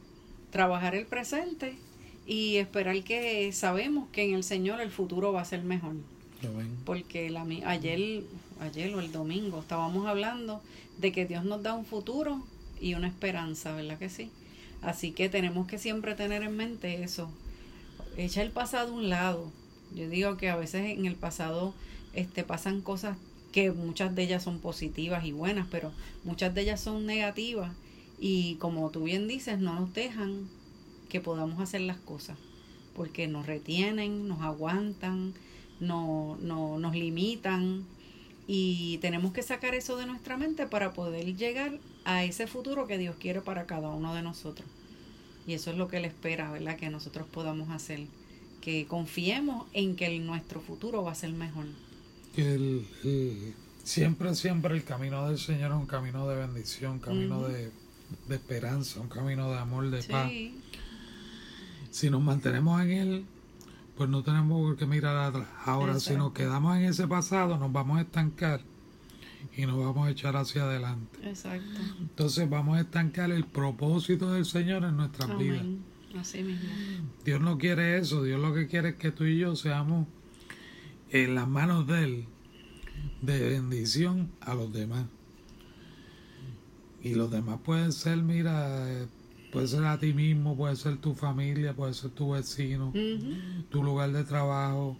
trabajar 0.51 0.95
el 0.95 1.05
presente 1.05 1.77
y 2.25 2.57
esperar 2.57 3.03
que 3.03 3.51
sabemos 3.51 4.07
que 4.11 4.23
en 4.23 4.35
el 4.35 4.43
Señor 4.43 4.81
el 4.81 4.91
futuro 4.91 5.33
va 5.33 5.41
a 5.41 5.45
ser 5.45 5.63
mejor. 5.63 5.95
Amén. 6.43 6.77
Porque 6.85 7.29
la, 7.29 7.45
ayer, 7.65 8.23
ayer 8.61 8.95
o 8.95 8.99
el 8.99 9.11
domingo 9.11 9.59
estábamos 9.59 10.07
hablando 10.07 10.61
de 10.97 11.11
que 11.11 11.25
Dios 11.25 11.43
nos 11.43 11.61
da 11.63 11.73
un 11.73 11.85
futuro 11.85 12.43
y 12.79 12.93
una 12.93 13.07
esperanza, 13.07 13.73
¿verdad 13.73 13.97
que 13.97 14.09
sí? 14.09 14.31
Así 14.81 15.11
que 15.11 15.27
tenemos 15.27 15.67
que 15.67 15.77
siempre 15.77 16.15
tener 16.15 16.43
en 16.43 16.55
mente 16.55 17.03
eso. 17.03 17.29
Echa 18.15 18.41
el 18.41 18.51
pasado 18.51 18.93
a 18.93 18.95
un 18.95 19.09
lado. 19.09 19.51
Yo 19.95 20.09
digo 20.09 20.37
que 20.37 20.49
a 20.49 20.55
veces 20.55 20.97
en 20.97 21.05
el 21.05 21.15
pasado 21.15 21.73
este, 22.13 22.43
pasan 22.43 22.81
cosas 22.81 23.17
que 23.51 23.71
muchas 23.71 24.13
de 24.15 24.23
ellas 24.23 24.43
son 24.43 24.59
positivas 24.59 25.25
y 25.25 25.31
buenas, 25.31 25.67
pero 25.71 25.91
muchas 26.23 26.53
de 26.53 26.61
ellas 26.61 26.81
son 26.81 27.05
negativas 27.05 27.71
y 28.19 28.55
como 28.55 28.89
tú 28.89 29.03
bien 29.03 29.27
dices, 29.27 29.59
no 29.59 29.73
nos 29.75 29.93
dejan 29.93 30.47
que 31.07 31.21
podamos 31.21 31.59
hacer 31.59 31.81
las 31.81 31.97
cosas, 31.97 32.37
porque 32.95 33.27
nos 33.27 33.47
retienen, 33.47 34.27
nos 34.27 34.41
aguantan, 34.41 35.33
no, 35.79 36.37
no, 36.41 36.77
nos 36.77 36.95
limitan 36.95 37.85
y 38.47 38.97
tenemos 38.99 39.31
que 39.31 39.41
sacar 39.41 39.73
eso 39.73 39.95
de 39.95 40.05
nuestra 40.05 40.37
mente 40.37 40.67
para 40.67 40.93
poder 40.93 41.35
llegar 41.35 41.79
a 42.03 42.23
ese 42.23 42.47
futuro 42.47 42.87
que 42.87 42.97
Dios 42.97 43.15
quiere 43.19 43.41
para 43.41 43.65
cada 43.65 43.89
uno 43.89 44.13
de 44.13 44.21
nosotros. 44.21 44.67
Y 45.47 45.53
eso 45.53 45.71
es 45.71 45.77
lo 45.77 45.87
que 45.87 45.97
Él 45.97 46.05
espera, 46.05 46.51
¿verdad? 46.51 46.75
Que 46.75 46.89
nosotros 46.89 47.27
podamos 47.27 47.69
hacer. 47.69 48.01
Que 48.69 48.85
confiemos 48.85 49.65
en 49.73 49.95
que 49.95 50.05
el- 50.05 50.23
nuestro 50.27 50.61
futuro 50.61 51.01
va 51.03 51.13
a 51.13 51.15
ser 51.15 51.31
mejor. 51.33 51.65
Que 52.35 52.53
el- 52.53 52.85
el- 53.03 53.53
siempre, 53.83 54.35
siempre 54.35 54.75
el 54.75 54.83
camino 54.83 55.27
del 55.27 55.39
Señor 55.39 55.71
es 55.71 55.77
un 55.77 55.87
camino 55.87 56.27
de 56.27 56.35
bendición, 56.35 56.91
un 56.93 56.99
camino 56.99 57.41
de, 57.47 57.71
de 58.27 58.35
esperanza, 58.35 58.99
un 59.01 59.07
camino 59.09 59.49
de 59.51 59.57
amor, 59.57 59.89
de 59.89 60.03
paz. 60.03 60.29
Si 61.89 62.11
nos 62.11 62.21
mantenemos 62.21 62.79
en 62.83 62.91
Él, 62.91 63.25
pues 63.97 64.07
no 64.07 64.21
tenemos 64.21 64.61
por 64.61 64.77
qué 64.77 64.85
mirar 64.85 65.17
atrás. 65.17 65.47
Ahora, 65.65 65.99
si 65.99 66.13
nos 66.15 66.31
quedamos 66.33 66.77
en 66.77 66.83
ese 66.83 67.07
pasado, 67.07 67.57
nos 67.57 67.71
vamos 67.73 67.97
a 67.97 68.01
estancar 68.01 68.61
y 69.57 69.65
nos 69.65 69.79
vamos 69.83 70.07
a 70.07 70.11
echar 70.11 70.35
hacia 70.37 70.61
adelante. 70.65 71.27
exacto. 71.27 71.79
Entonces 71.99 72.47
vamos 72.47 72.77
a 72.77 72.81
estancar 72.81 73.31
el 73.31 73.45
propósito 73.45 74.31
del 74.31 74.45
Señor 74.45 74.83
en 74.83 74.95
nuestras 74.95 75.35
vidas. 75.39 75.63
Amén. 76.09 76.21
Así 76.21 76.43
mismo. 76.43 76.69
Dios 77.23 77.41
no 77.41 77.57
quiere 77.57 77.97
eso, 77.97 78.23
Dios 78.23 78.39
lo 78.39 78.53
que 78.53 78.67
quiere 78.67 78.89
es 78.89 78.95
que 78.95 79.11
tú 79.11 79.25
y 79.25 79.37
yo 79.39 79.55
seamos 79.55 80.07
en 81.11 81.35
las 81.35 81.47
manos 81.47 81.87
de 81.87 82.03
Él 82.03 82.25
de 83.21 83.49
bendición 83.49 84.31
a 84.41 84.53
los 84.53 84.71
demás. 84.71 85.05
Y 87.01 87.15
los 87.15 87.31
demás 87.31 87.59
pueden 87.63 87.93
ser, 87.93 88.17
mira, 88.17 88.91
eh, 88.91 89.07
puede 89.51 89.67
ser 89.67 89.85
a 89.85 89.99
ti 89.99 90.13
mismo, 90.13 90.55
puede 90.55 90.75
ser 90.75 90.97
tu 90.97 91.15
familia, 91.15 91.73
puede 91.73 91.93
ser 91.93 92.11
tu 92.11 92.31
vecino, 92.31 92.91
tu 93.69 93.83
lugar 93.83 94.11
de 94.11 94.23
trabajo, 94.23 94.97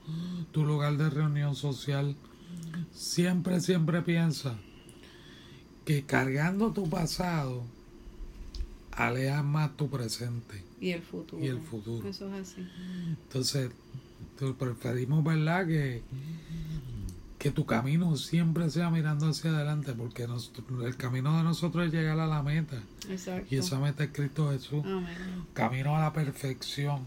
tu 0.51 0.65
lugar 0.65 0.97
de 0.97 1.09
reunión 1.09 1.55
social. 1.55 2.15
Siempre, 2.91 3.59
siempre 3.59 4.01
piensa 4.01 4.57
que 5.85 6.05
cargando 6.05 6.71
tu 6.71 6.89
pasado 6.89 7.63
alejas 8.91 9.43
más 9.43 9.75
tu 9.75 9.89
presente. 9.89 10.68
Y 10.81 10.91
el 10.91 11.01
futuro. 11.01 11.43
Y 11.43 11.47
el 11.47 11.59
futuro. 11.59 12.07
Eso 12.07 12.33
es 12.35 12.41
así. 12.49 12.67
Entonces, 13.23 13.71
preferimos, 14.57 15.23
¿verdad? 15.23 15.67
Que, 15.67 16.01
que 17.37 17.51
tu 17.51 17.65
camino 17.65 18.15
siempre 18.17 18.69
sea 18.69 18.89
mirando 18.89 19.27
hacia 19.29 19.51
adelante, 19.51 19.93
porque 19.93 20.27
nos- 20.27 20.51
el 20.83 20.95
camino 20.97 21.37
de 21.37 21.43
nosotros 21.43 21.87
es 21.87 21.93
llegar 21.93 22.19
a 22.19 22.27
la 22.27 22.43
meta. 22.43 22.81
Exacto. 23.09 23.47
Y 23.53 23.57
esa 23.57 23.79
meta 23.79 24.03
es 24.05 24.11
Cristo 24.11 24.51
Jesús. 24.51 24.83
Amén. 24.85 25.07
Camino 25.53 25.95
a 25.95 26.01
la 26.01 26.13
perfección. 26.13 27.01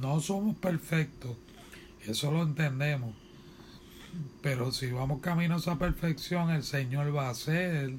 No 0.00 0.20
somos 0.20 0.56
perfectos, 0.56 1.36
eso 2.04 2.32
lo 2.32 2.42
entendemos. 2.42 3.14
Pero 4.42 4.72
si 4.72 4.90
vamos 4.90 5.20
camino 5.20 5.54
a 5.54 5.58
esa 5.58 5.78
perfección, 5.78 6.50
el 6.50 6.62
Señor 6.64 7.14
va 7.14 7.28
a 7.28 7.30
hacer 7.30 7.92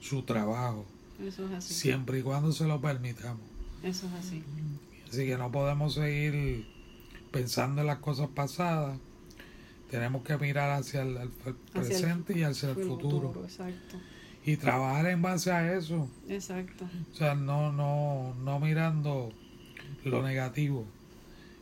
su 0.00 0.22
trabajo, 0.22 0.84
Eso 1.22 1.46
es 1.46 1.52
así. 1.52 1.74
siempre 1.74 2.18
y 2.18 2.22
cuando 2.22 2.50
se 2.52 2.66
lo 2.66 2.80
permitamos. 2.80 3.40
Eso 3.84 4.06
es 4.06 4.12
así. 4.14 4.42
Así 5.08 5.26
que 5.26 5.36
no 5.36 5.52
podemos 5.52 5.94
seguir 5.94 6.66
pensando 7.30 7.82
en 7.82 7.86
las 7.86 7.98
cosas 7.98 8.28
pasadas. 8.28 8.98
Tenemos 9.90 10.22
que 10.24 10.36
mirar 10.38 10.70
hacia 10.70 11.02
el, 11.02 11.16
Hacia 11.18 11.54
presente 11.72 12.38
y 12.38 12.42
hacia 12.42 12.70
el 12.70 12.76
futuro. 12.76 13.34
Exacto. 13.44 13.96
Y 14.44 14.56
trabajar 14.56 15.06
en 15.06 15.22
base 15.22 15.52
a 15.52 15.76
eso. 15.76 16.08
Exacto. 16.28 16.84
O 17.12 17.14
sea, 17.14 17.34
no, 17.34 17.72
no, 17.72 18.34
no 18.42 18.58
mirando 18.60 19.32
lo 20.04 20.22
negativo, 20.22 20.84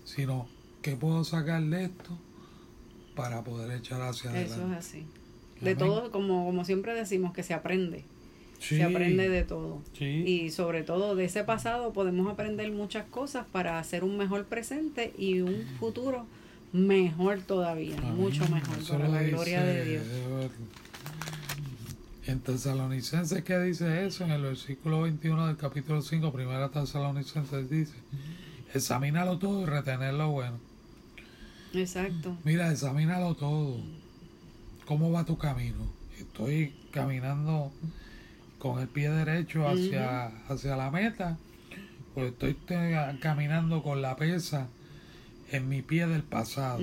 sino 0.04 0.48
qué 0.80 0.96
puedo 0.96 1.24
sacar 1.24 1.62
de 1.62 1.84
esto 1.84 2.18
para 3.14 3.44
poder 3.44 3.70
echar 3.76 4.00
hacia 4.02 4.30
Eso 4.30 4.40
es 4.40 4.52
adelante. 4.52 4.76
así. 4.78 5.06
De 5.60 5.76
todo, 5.76 6.10
como, 6.10 6.44
como 6.44 6.64
siempre 6.64 6.92
decimos, 6.94 7.32
que 7.32 7.42
se 7.42 7.54
aprende. 7.54 8.04
Sí, 8.62 8.76
Se 8.76 8.84
aprende 8.84 9.28
de 9.28 9.42
todo. 9.42 9.82
sí. 9.92 10.04
Y 10.24 10.50
sobre 10.50 10.84
todo 10.84 11.16
de 11.16 11.24
ese 11.24 11.42
pasado 11.42 11.92
podemos 11.92 12.30
aprender 12.32 12.70
muchas 12.70 13.04
cosas 13.06 13.44
para 13.50 13.80
hacer 13.80 14.04
un 14.04 14.16
mejor 14.16 14.44
presente 14.44 15.12
y 15.18 15.40
un 15.40 15.64
futuro 15.80 16.26
mejor 16.72 17.40
todavía, 17.40 17.96
Amén. 17.98 18.14
mucho 18.16 18.48
mejor, 18.48 18.78
Eso 18.78 18.92
para 18.94 19.08
la 19.08 19.22
gloria 19.24 19.64
de 19.64 19.84
Dios. 19.84 20.04
En 22.24 22.38
Tesalonicenses, 22.38 23.42
¿qué 23.42 23.58
dice 23.58 24.06
eso? 24.06 24.24
En 24.24 24.30
el 24.30 24.42
versículo 24.42 25.02
21 25.02 25.48
del 25.48 25.56
capítulo 25.56 26.00
5, 26.00 26.32
primera 26.32 26.68
Tesalonicenses 26.68 27.68
dice, 27.68 27.94
examínalo 28.72 29.38
todo 29.38 29.62
y 29.62 29.64
retener 29.66 30.14
lo 30.14 30.30
bueno. 30.30 30.58
Exacto. 31.74 32.36
Mira, 32.44 32.70
examínalo 32.70 33.34
todo. 33.34 33.76
¿Cómo 34.86 35.10
va 35.10 35.24
tu 35.24 35.36
camino? 35.36 35.90
Estoy 36.16 36.74
caminando 36.92 37.72
con 38.62 38.78
el 38.78 38.86
pie 38.86 39.10
derecho 39.10 39.66
hacia, 39.66 40.26
hacia 40.46 40.76
la 40.76 40.88
meta, 40.92 41.36
o 42.14 42.22
estoy 42.22 42.56
caminando 43.20 43.82
con 43.82 44.00
la 44.00 44.14
pesa 44.14 44.68
en 45.50 45.68
mi 45.68 45.82
pie 45.82 46.06
del 46.06 46.22
pasado. 46.22 46.78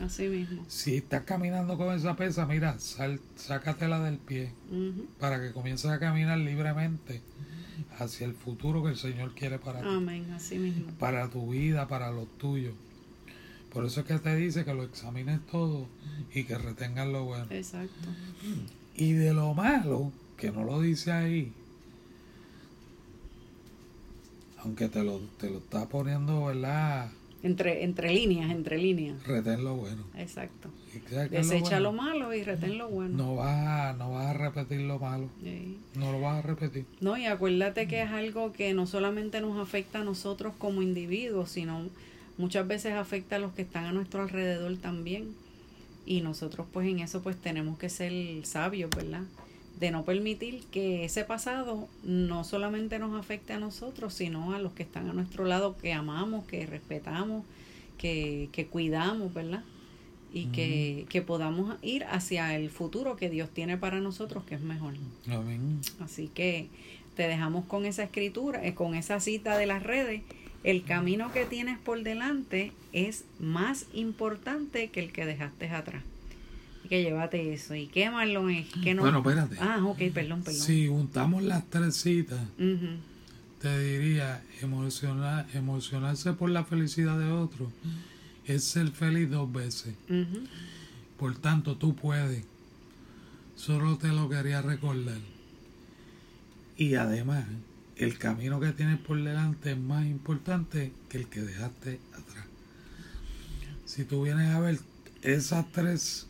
Así 0.00 0.26
mismo. 0.28 0.64
Si 0.68 0.96
estás 0.96 1.24
caminando 1.24 1.76
con 1.76 1.94
esa 1.94 2.16
pesa, 2.16 2.46
mira, 2.46 2.78
sal, 2.78 3.20
sácatela 3.36 4.00
del 4.00 4.16
pie 4.16 4.54
para 5.20 5.38
que 5.38 5.52
comiences 5.52 5.90
a 5.90 5.98
caminar 5.98 6.38
libremente 6.38 7.20
hacia 7.98 8.26
el 8.26 8.32
futuro 8.32 8.82
que 8.82 8.88
el 8.88 8.96
Señor 8.96 9.34
quiere 9.34 9.58
para 9.58 9.80
ti, 9.82 9.86
Amén, 9.90 10.32
así 10.32 10.58
mismo. 10.58 10.92
para 10.98 11.28
tu 11.28 11.50
vida, 11.50 11.88
para 11.88 12.10
los 12.10 12.26
tuyos. 12.38 12.72
Por 13.70 13.84
eso 13.84 14.00
es 14.00 14.06
que 14.06 14.18
te 14.18 14.34
dice 14.34 14.64
que 14.64 14.72
lo 14.72 14.82
examines 14.82 15.40
todo 15.52 15.88
y 16.34 16.44
que 16.44 16.56
retengas 16.56 17.06
lo 17.06 17.26
bueno. 17.26 17.44
Exacto. 17.50 18.08
Y 18.94 19.12
de 19.12 19.34
lo 19.34 19.52
malo, 19.52 20.10
que 20.36 20.50
no 20.50 20.64
lo 20.64 20.80
dice 20.80 21.12
ahí, 21.12 21.52
aunque 24.62 24.88
te 24.88 25.02
lo, 25.02 25.18
te 25.38 25.48
lo 25.50 25.58
está 25.58 25.88
poniendo, 25.88 26.46
¿verdad? 26.46 27.10
Entre, 27.42 27.84
entre 27.84 28.12
líneas, 28.12 28.50
entre 28.50 28.78
líneas. 28.78 29.22
Retén 29.24 29.62
lo 29.62 29.76
bueno. 29.76 30.02
Exacto. 30.16 30.68
¿Y 30.94 30.98
sabes 31.08 31.30
qué 31.30 31.38
es 31.38 31.46
lo 31.46 31.52
Desecha 31.52 31.80
lo 31.80 31.92
bueno? 31.92 32.02
malo 32.02 32.34
y 32.34 32.42
retén 32.42 32.76
lo 32.78 32.88
bueno. 32.88 33.16
No 33.16 33.36
vas, 33.36 33.66
a, 33.66 33.92
no 33.96 34.12
vas 34.12 34.26
a 34.26 34.32
repetir 34.32 34.80
lo 34.80 34.98
malo. 34.98 35.28
Sí. 35.42 35.78
No 35.94 36.10
lo 36.10 36.20
vas 36.20 36.38
a 36.38 36.42
repetir. 36.42 36.86
No, 37.00 37.16
y 37.16 37.26
acuérdate 37.26 37.86
que 37.86 38.02
es 38.02 38.10
algo 38.10 38.52
que 38.52 38.74
no 38.74 38.86
solamente 38.86 39.40
nos 39.40 39.58
afecta 39.60 40.00
a 40.00 40.04
nosotros 40.04 40.54
como 40.58 40.82
individuos, 40.82 41.50
sino 41.50 41.82
muchas 42.36 42.66
veces 42.66 42.94
afecta 42.94 43.36
a 43.36 43.38
los 43.38 43.52
que 43.52 43.62
están 43.62 43.84
a 43.84 43.92
nuestro 43.92 44.22
alrededor 44.22 44.76
también. 44.78 45.28
Y 46.04 46.22
nosotros 46.22 46.66
pues 46.72 46.88
en 46.88 46.98
eso 47.00 47.22
pues 47.22 47.36
tenemos 47.36 47.78
que 47.78 47.88
ser 47.88 48.12
sabios, 48.44 48.90
¿verdad? 48.90 49.22
De 49.78 49.90
no 49.90 50.04
permitir 50.04 50.62
que 50.70 51.04
ese 51.04 51.24
pasado 51.24 51.88
no 52.02 52.44
solamente 52.44 52.98
nos 52.98 53.18
afecte 53.18 53.52
a 53.52 53.58
nosotros, 53.58 54.14
sino 54.14 54.54
a 54.54 54.58
los 54.58 54.72
que 54.72 54.82
están 54.82 55.08
a 55.10 55.12
nuestro 55.12 55.44
lado, 55.44 55.76
que 55.76 55.92
amamos, 55.92 56.46
que 56.46 56.64
respetamos, 56.66 57.44
que, 57.98 58.48
que 58.52 58.66
cuidamos, 58.66 59.32
¿verdad? 59.34 59.62
Y 60.32 60.46
que, 60.46 61.06
que 61.08 61.22
podamos 61.22 61.76
ir 61.82 62.04
hacia 62.04 62.54
el 62.56 62.68
futuro 62.68 63.16
que 63.16 63.30
Dios 63.30 63.48
tiene 63.50 63.78
para 63.78 64.00
nosotros, 64.00 64.44
que 64.44 64.56
es 64.56 64.60
mejor. 64.60 64.94
Amén. 65.30 65.80
Así 66.00 66.28
que 66.28 66.68
te 67.14 67.26
dejamos 67.26 67.64
con 67.64 67.86
esa 67.86 68.02
escritura, 68.02 68.64
eh, 68.66 68.74
con 68.74 68.94
esa 68.94 69.18
cita 69.20 69.56
de 69.56 69.66
las 69.66 69.82
redes. 69.82 70.22
El 70.62 70.84
camino 70.84 71.32
que 71.32 71.46
tienes 71.46 71.78
por 71.78 72.02
delante 72.02 72.72
es 72.92 73.24
más 73.38 73.86
importante 73.94 74.88
que 74.88 75.00
el 75.00 75.12
que 75.12 75.24
dejaste 75.24 75.68
atrás. 75.70 76.02
Y 76.86 76.88
que 76.88 77.02
llévate 77.02 77.52
eso. 77.52 77.74
¿Y 77.74 77.88
qué, 77.88 78.08
Marlon? 78.10 78.48
Es 78.48 78.68
que 78.72 78.94
no... 78.94 79.02
Bueno, 79.02 79.18
espérate. 79.18 79.56
Ah, 79.58 79.80
ok, 79.84 79.98
perdón, 80.14 80.42
perdón. 80.44 80.60
Si 80.60 80.86
juntamos 80.86 81.42
las 81.42 81.68
tres 81.68 81.96
citas, 81.96 82.40
te 83.60 83.78
diría, 83.80 84.44
emocionar, 84.62 85.48
emocionarse 85.52 86.32
por 86.34 86.50
la 86.50 86.62
felicidad 86.62 87.18
de 87.18 87.32
otro 87.32 87.72
es 88.44 88.62
ser 88.62 88.88
feliz 88.92 89.28
dos 89.28 89.52
veces. 89.52 89.96
Por 91.18 91.36
tanto, 91.38 91.76
tú 91.76 91.96
puedes. 91.96 92.44
Solo 93.56 93.98
te 93.98 94.06
lo 94.06 94.28
quería 94.28 94.62
recordar. 94.62 95.18
Y 96.76 96.94
además, 96.94 97.46
el 97.96 98.16
camino 98.16 98.60
que 98.60 98.70
tienes 98.70 99.00
por 99.00 99.20
delante 99.20 99.72
es 99.72 99.78
más 99.78 100.06
importante 100.06 100.92
que 101.08 101.18
el 101.18 101.26
que 101.26 101.40
dejaste 101.40 101.98
atrás. 102.12 102.46
Si 103.86 104.04
tú 104.04 104.22
vienes 104.22 104.54
a 104.54 104.60
ver 104.60 104.78
esas 105.22 105.66
tres 105.72 106.28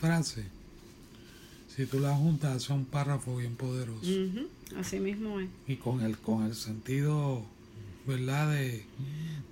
frases, 0.00 0.46
si 1.74 1.86
tú 1.86 2.00
las 2.00 2.18
juntas, 2.18 2.56
hace 2.56 2.72
un 2.72 2.84
párrafo 2.84 3.36
bien 3.36 3.54
poderoso. 3.54 4.00
Ujú. 4.10 4.48
Así 4.78 5.00
mismo 5.00 5.40
es. 5.40 5.48
Y 5.66 5.76
con 5.76 6.00
el, 6.00 6.18
con 6.18 6.44
el 6.44 6.54
sentido, 6.54 7.42
¿verdad?, 8.06 8.50
de, 8.52 8.84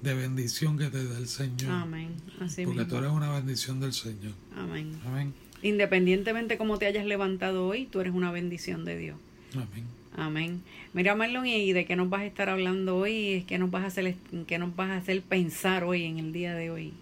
de 0.02 0.14
bendición 0.14 0.78
que 0.78 0.86
te 0.86 1.04
da 1.04 1.18
el 1.18 1.28
Señor. 1.28 1.70
Amén. 1.70 2.10
Así 2.40 2.64
Porque 2.64 2.84
tú 2.84 2.96
eres 2.96 3.10
una 3.10 3.32
bendición 3.32 3.80
del 3.80 3.92
Señor. 3.92 4.32
Amén. 4.56 4.98
Amén. 5.06 5.32
Independientemente 5.62 6.56
cómo 6.56 6.78
te 6.78 6.86
hayas 6.86 7.06
levantado 7.06 7.66
hoy, 7.66 7.86
tú 7.86 8.00
eres 8.00 8.12
una 8.14 8.30
bendición 8.30 8.84
de 8.84 8.96
Dios. 8.96 9.16
Amén. 9.54 9.84
Amén. 10.16 10.62
Mira, 10.94 11.14
Marlon, 11.14 11.46
¿y 11.46 11.72
de 11.72 11.84
qué 11.84 11.94
nos 11.94 12.10
vas 12.10 12.22
a 12.22 12.26
estar 12.26 12.48
hablando 12.48 12.96
hoy? 12.96 13.44
¿Qué 13.46 13.58
nos 13.58 13.70
vas 13.70 13.84
a 13.84 13.86
hacer, 13.86 14.16
qué 14.46 14.58
nos 14.58 14.74
vas 14.74 14.90
a 14.90 14.96
hacer 14.96 15.22
pensar 15.22 15.84
hoy, 15.84 16.04
en 16.04 16.18
el 16.18 16.32
día 16.32 16.54
de 16.54 16.70
hoy? 16.70 16.92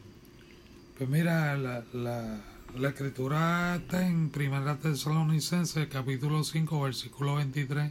Pues 0.98 1.08
mira, 1.08 1.56
la, 1.56 1.84
la, 1.92 2.42
la 2.78 2.90
escritura 2.90 3.76
está 3.76 4.06
en 4.06 4.28
Primera 4.28 4.76
Tesalonicenses, 4.78 5.86
capítulo 5.88 6.44
5, 6.44 6.82
versículo 6.82 7.36
23 7.36 7.90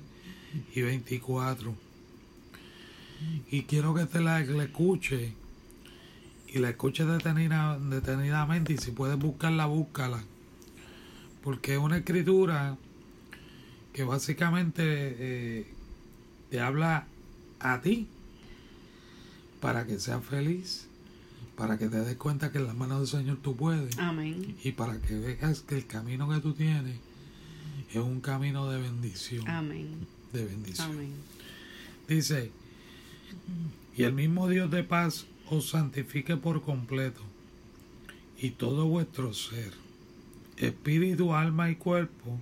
y 0.76 0.82
24. 0.82 1.74
Y 3.50 3.64
quiero 3.64 3.96
que 3.96 4.06
te 4.06 4.20
la, 4.22 4.42
escuche 4.42 5.34
y 6.48 6.60
la 6.60 6.70
escuches 6.70 7.08
detenida, 7.08 7.80
detenidamente 7.80 8.74
y 8.74 8.78
si 8.78 8.92
puedes 8.92 9.18
buscarla, 9.18 9.66
búscala. 9.66 10.22
Porque 11.44 11.74
es 11.74 11.80
una 11.80 11.98
escritura 11.98 12.78
que 13.92 14.04
básicamente 14.04 14.84
eh, 14.84 15.68
te 16.52 16.60
habla 16.60 17.08
a 17.60 17.82
ti 17.82 18.08
para 19.62 19.88
que 19.88 20.00
seas 20.00 20.24
feliz, 20.24 20.88
para 21.58 21.78
que 21.78 21.88
te 21.88 22.00
des 22.00 22.18
cuenta 22.18 22.52
que 22.52 22.58
en 22.58 22.68
las 22.68 22.76
manos 22.76 23.00
del 23.12 23.22
Señor 23.22 23.38
tú 23.42 23.56
puedes 23.56 23.98
Amén. 23.98 24.56
y 24.64 24.72
para 24.74 25.00
que 25.02 25.16
veas 25.16 25.62
que 25.62 25.78
el 25.78 25.86
camino 25.88 26.30
que 26.30 26.40
tú 26.42 26.54
tienes 26.54 26.98
es 27.92 27.98
un 27.98 28.20
camino 28.22 28.70
de 28.70 28.82
bendición, 28.82 29.48
Amén. 29.48 30.06
de 30.34 30.46
bendición. 30.46 30.92
Amén. 30.92 31.12
Dice, 32.08 32.52
y 33.96 34.04
el 34.04 34.14
mismo 34.14 34.48
Dios 34.50 34.70
de 34.70 34.84
paz 34.84 35.26
os 35.50 35.70
santifique 35.70 36.36
por 36.38 36.62
completo, 36.62 37.22
y 38.38 38.50
todo 38.52 38.86
vuestro 38.88 39.34
ser, 39.34 39.72
espíritu, 40.58 41.34
alma 41.34 41.70
y 41.70 41.76
cuerpo, 41.76 42.38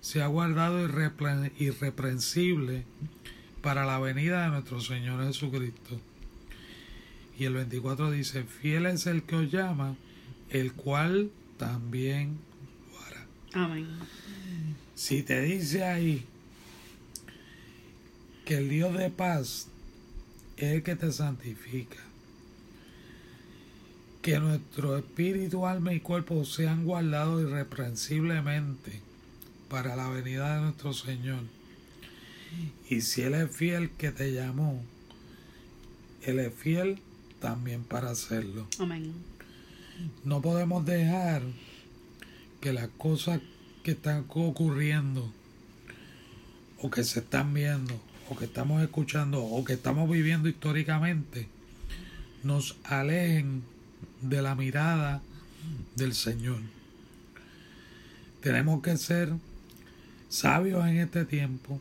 sea 0.00 0.26
guardado 0.26 0.86
irrepre- 0.88 1.52
irreprensible 1.58 2.84
para 3.62 3.84
la 3.86 4.00
venida 4.00 4.42
de 4.42 4.48
nuestro 4.50 4.80
Señor 4.80 5.24
Jesucristo. 5.24 6.00
Y 7.38 7.44
el 7.44 7.54
24 7.54 8.10
dice, 8.10 8.44
fiel 8.44 8.86
es 8.86 9.06
el 9.06 9.22
que 9.22 9.36
os 9.36 9.50
llama, 9.50 9.96
el 10.50 10.72
cual 10.72 11.30
también 11.56 12.38
lo 12.90 13.00
hará. 13.00 13.26
Amén. 13.54 13.88
Si 14.94 15.22
te 15.22 15.40
dice 15.40 15.84
ahí 15.84 16.24
que 18.44 18.58
el 18.58 18.68
Dios 18.68 18.96
de 18.96 19.10
paz 19.10 19.68
es 20.56 20.72
el 20.72 20.82
que 20.82 20.94
te 20.94 21.10
santifica, 21.10 21.98
que 24.20 24.38
nuestro 24.38 24.96
espíritu, 24.96 25.66
alma 25.66 25.92
y 25.92 26.00
cuerpo 26.00 26.44
sean 26.44 26.84
guardados 26.84 27.42
irreprensiblemente 27.42 29.00
para 29.68 29.96
la 29.96 30.08
venida 30.08 30.54
de 30.54 30.62
nuestro 30.62 30.92
Señor. 30.92 31.40
Y 32.88 33.00
si 33.00 33.22
Él 33.22 33.34
es 33.34 33.50
fiel 33.50 33.90
que 33.90 34.12
te 34.12 34.32
llamó, 34.32 34.84
Él 36.22 36.38
es 36.38 36.54
fiel 36.54 37.00
también 37.42 37.82
para 37.82 38.10
hacerlo. 38.10 38.66
Amén. 38.78 39.12
No 40.24 40.40
podemos 40.40 40.86
dejar 40.86 41.42
que 42.60 42.72
las 42.72 42.88
cosas 42.96 43.40
que 43.82 43.90
están 43.90 44.24
ocurriendo 44.28 45.30
o 46.80 46.90
que 46.90 47.02
se 47.02 47.18
están 47.18 47.52
viendo 47.52 48.00
o 48.30 48.36
que 48.36 48.44
estamos 48.44 48.80
escuchando 48.80 49.42
o 49.42 49.64
que 49.64 49.72
estamos 49.72 50.08
viviendo 50.08 50.48
históricamente 50.48 51.48
nos 52.44 52.76
alejen 52.84 53.62
de 54.20 54.40
la 54.40 54.54
mirada 54.54 55.20
del 55.96 56.14
Señor. 56.14 56.60
Tenemos 58.40 58.82
que 58.82 58.96
ser 58.96 59.32
sabios 60.28 60.86
en 60.86 60.98
este 60.98 61.24
tiempo 61.24 61.80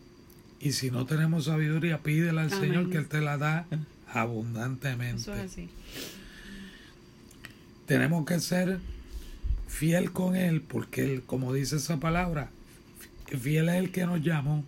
y 0.60 0.72
si 0.72 0.90
no 0.90 1.06
tenemos 1.06 1.46
sabiduría 1.46 2.02
pídele 2.02 2.42
al 2.42 2.52
Amén. 2.52 2.60
Señor 2.60 2.90
que 2.90 2.98
Él 2.98 3.08
te 3.08 3.22
la 3.22 3.38
da 3.38 3.68
abundantemente. 4.14 5.22
Eso 5.22 5.34
es 5.34 5.52
así. 5.52 5.70
tenemos 7.86 8.26
que 8.26 8.40
ser 8.40 8.80
fiel 9.68 10.12
con 10.12 10.36
Él, 10.36 10.62
porque 10.62 11.04
Él, 11.04 11.24
como 11.24 11.54
dice 11.54 11.78
esa 11.78 12.00
palabra, 12.00 12.50
fiel 13.28 13.70
es 13.70 13.76
el 13.76 13.92
que 13.92 14.06
nos 14.06 14.22
llamó, 14.22 14.64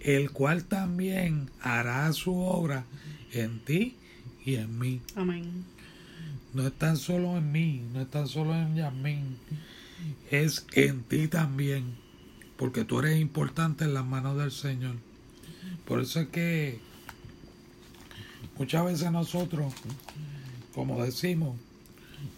el 0.00 0.30
cual 0.30 0.64
también 0.64 1.50
hará 1.60 2.12
su 2.12 2.36
obra 2.36 2.84
en 3.32 3.60
ti 3.60 3.96
y 4.44 4.56
en 4.56 4.78
mí. 4.78 5.00
Amén. 5.14 5.64
No 6.54 6.66
es 6.66 6.72
tan 6.74 6.96
solo 6.96 7.38
en 7.38 7.50
mí, 7.50 7.82
no 7.92 8.02
es 8.02 8.10
tan 8.10 8.28
solo 8.28 8.54
en 8.54 8.74
Yasmín, 8.74 9.38
es 10.30 10.66
en 10.74 11.02
ti 11.02 11.28
también, 11.28 11.94
porque 12.58 12.84
tú 12.84 12.98
eres 12.98 13.20
importante 13.20 13.84
en 13.84 13.94
las 13.94 14.04
manos 14.04 14.36
del 14.36 14.50
Señor. 14.50 14.96
Por 15.86 16.00
eso 16.00 16.20
es 16.20 16.28
que 16.28 16.78
muchas 18.62 18.84
veces 18.84 19.10
nosotros, 19.10 19.74
como 20.72 21.02
decimos, 21.02 21.58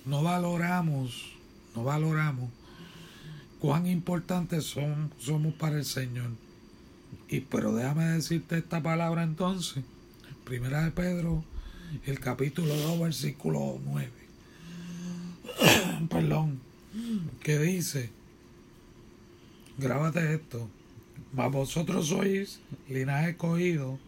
no 0.07 0.23
valoramos, 0.23 1.35
no 1.77 1.85
valoramos 1.85 2.49
cuán 3.59 3.87
importantes 3.87 4.65
son, 4.65 5.13
somos 5.19 5.53
para 5.53 5.77
el 5.77 5.85
Señor. 5.85 6.31
Y 7.29 7.41
pero 7.41 7.75
déjame 7.75 8.07
decirte 8.07 8.57
esta 8.57 8.83
palabra 8.83 9.23
entonces. 9.23 9.85
Primera 10.47 10.83
de 10.83 10.93
Pedro, 10.93 11.45
el 12.07 12.19
capítulo 12.21 12.75
2, 12.75 13.01
versículo 13.01 13.79
9. 13.85 14.11
Perdón. 16.09 16.59
Que 17.43 17.59
dice, 17.59 18.09
grábate 19.77 20.37
esto. 20.37 20.71
Mas 21.35 21.53
vosotros 21.53 22.09
sois 22.09 22.61
linaje 22.89 23.33
escogido, 23.33 23.99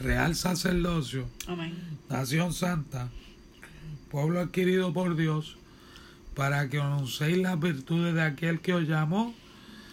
real 0.00 0.34
sacerdocio, 0.34 1.28
Amén. 1.46 1.74
nación 2.08 2.52
santa, 2.52 3.10
pueblo 4.10 4.40
adquirido 4.40 4.92
por 4.92 5.14
Dios, 5.16 5.56
para 6.34 6.68
que 6.68 6.80
anunciéis 6.80 7.38
las 7.38 7.60
virtudes 7.60 8.14
de 8.14 8.22
aquel 8.22 8.60
que 8.60 8.74
os 8.74 8.88
llamó 8.88 9.34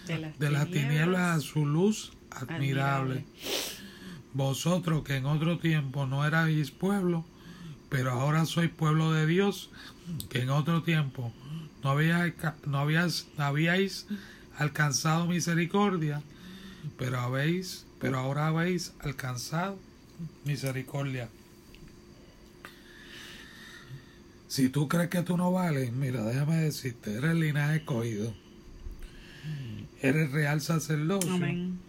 De 0.05 0.17
las, 0.17 0.39
de 0.39 0.49
las 0.49 0.67
tinieblas 0.67 1.37
a 1.37 1.39
su 1.41 1.65
luz 1.65 2.13
admirable. 2.31 2.55
Admirable. 2.55 3.25
Vosotros 4.33 5.03
que 5.03 5.17
en 5.17 5.25
otro 5.25 5.57
tiempo 5.57 6.05
no 6.05 6.25
erais 6.25 6.71
pueblo, 6.71 7.25
pero 7.89 8.11
ahora 8.11 8.45
sois 8.45 8.69
pueblo 8.69 9.11
de 9.11 9.25
Dios, 9.25 9.69
que 10.29 10.41
en 10.41 10.49
otro 10.49 10.83
tiempo 10.83 11.33
no 11.83 11.89
habíais, 11.89 12.33
no 12.65 12.85
no 12.85 13.43
habíais 13.43 14.07
alcanzado 14.57 15.27
misericordia, 15.27 16.21
pero 16.97 17.19
habéis, 17.19 17.85
pero 17.99 18.19
ahora 18.19 18.47
habéis 18.47 18.93
alcanzado 18.99 19.77
misericordia. 20.45 21.29
Si 24.47 24.69
tú 24.69 24.87
crees 24.87 25.09
que 25.09 25.21
tú 25.23 25.37
no 25.37 25.51
vales, 25.51 25.91
mira, 25.91 26.23
déjame 26.23 26.55
decirte, 26.57 27.13
eres 27.13 27.35
linaje 27.35 27.77
escogido. 27.77 28.33
Eres 30.01 30.31
real 30.31 30.61
sacerdocio. 30.61 31.33
Amén. 31.33 31.79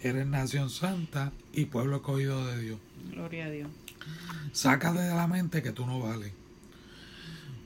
Eres 0.00 0.26
nación 0.26 0.70
santa 0.70 1.32
y 1.52 1.64
pueblo 1.64 1.96
escogido 1.96 2.46
de 2.46 2.60
Dios. 2.60 2.78
Gloria 3.10 3.46
a 3.46 3.50
Dios. 3.50 3.70
Saca 4.52 4.92
de 4.92 5.14
la 5.14 5.26
mente 5.26 5.62
que 5.62 5.72
tú 5.72 5.86
no 5.86 6.00
vales. 6.00 6.32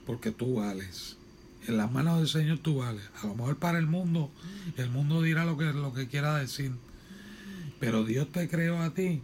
Porque 0.07 0.31
tú 0.31 0.54
vales. 0.54 1.16
En 1.66 1.76
las 1.76 1.92
manos 1.92 2.18
del 2.18 2.28
Señor 2.28 2.59
tú 2.59 2.78
vales. 2.78 3.02
A 3.22 3.26
lo 3.26 3.35
mejor 3.35 3.59
para 3.59 3.78
el 3.78 3.87
mundo, 3.87 4.31
el 4.76 4.88
mundo 4.88 5.20
dirá 5.20 5.44
lo 5.44 5.59
que, 5.59 5.64
lo 5.64 5.92
que 5.92 6.09
quiera 6.09 6.37
decir. 6.37 6.72
Pero 7.81 8.04
Dios 8.04 8.31
te 8.33 8.48
creó 8.48 8.81
a 8.81 8.94
ti 8.94 9.20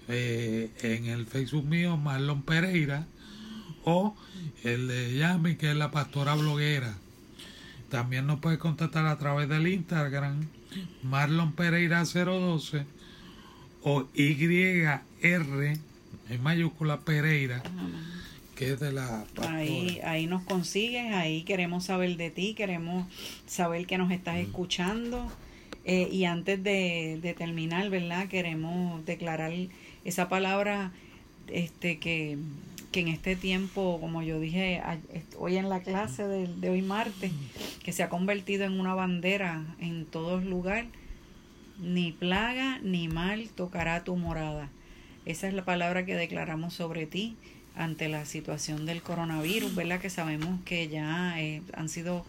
eh, 0.09 0.71
en 0.83 1.07
el 1.07 1.27
Facebook 1.27 1.65
mío, 1.65 1.97
Marlon 1.97 2.43
Pereira, 2.43 3.07
o 3.85 4.17
el 4.65 4.89
de 4.89 5.17
Yami, 5.17 5.57
que 5.57 5.71
es 5.71 5.77
la 5.77 5.91
pastora 5.91 6.35
bloguera. 6.35 6.95
También 7.89 8.27
nos 8.27 8.41
puedes 8.41 8.59
contactar 8.59 9.07
a 9.07 9.19
través 9.19 9.49
del 9.49 9.67
Instagram, 9.69 10.49
Marlon 11.03 11.53
Pereira 11.53 12.05
012 12.05 12.87
o 13.83 14.09
YR 14.15 15.79
en 16.31 16.43
mayúscula 16.43 17.01
Pereira, 17.01 17.63
que 18.55 18.73
es 18.73 18.81
de 18.81 18.93
la 18.93 19.25
pastora. 19.25 19.57
Ahí, 19.57 20.01
ahí 20.05 20.27
nos 20.27 20.43
consigues, 20.43 21.13
ahí 21.13 21.43
queremos 21.43 21.85
saber 21.85 22.17
de 22.17 22.31
ti, 22.31 22.55
queremos 22.55 23.07
saber 23.47 23.87
que 23.87 23.99
nos 23.99 24.11
estás 24.11 24.37
escuchando. 24.37 25.31
Eh, 25.85 26.09
y 26.13 26.25
antes 26.27 26.63
de, 26.63 27.19
de 27.21 27.35
terminar, 27.35 27.91
¿verdad? 27.91 28.29
Queremos 28.29 29.05
declarar 29.05 29.53
esa 30.05 30.29
palabra 30.29 30.93
este 31.49 31.99
que, 31.99 32.39
que 32.91 33.01
en 33.01 33.09
este 33.09 33.37
tiempo, 33.37 33.99
como 34.01 34.23
yo 34.23 34.41
dije 34.41 34.83
hoy 35.39 35.57
en 35.57 35.69
la 35.69 35.81
clase 35.81 36.27
de, 36.27 36.47
de 36.47 36.71
hoy 36.71 36.83
martes, 36.83 37.33
que 37.85 37.93
se 37.93 38.03
ha 38.03 38.09
convertido 38.09 38.65
en 38.65 38.79
una 38.79 38.95
bandera 38.95 39.65
en 39.81 40.07
todos 40.07 40.45
lugares, 40.45 40.87
ni 41.81 42.13
plaga 42.13 42.79
ni 42.83 43.09
mal 43.09 43.49
tocará 43.49 44.05
tu 44.05 44.17
morada. 44.17 44.69
Esa 45.25 45.49
es 45.49 45.55
la 45.55 45.65
palabra 45.65 46.05
que 46.05 46.17
declaramos 46.17 46.75
sobre 46.75 47.07
ti 47.07 47.37
ante 47.77 48.09
la 48.09 48.25
situación 48.27 48.85
del 48.87 49.03
coronavirus, 49.03 49.75
¿verdad? 49.75 50.01
Que 50.01 50.11
sabemos 50.11 50.61
que 50.65 50.89
ya 50.89 51.41
eh, 51.41 51.63
han 51.75 51.89
sido 51.89 52.25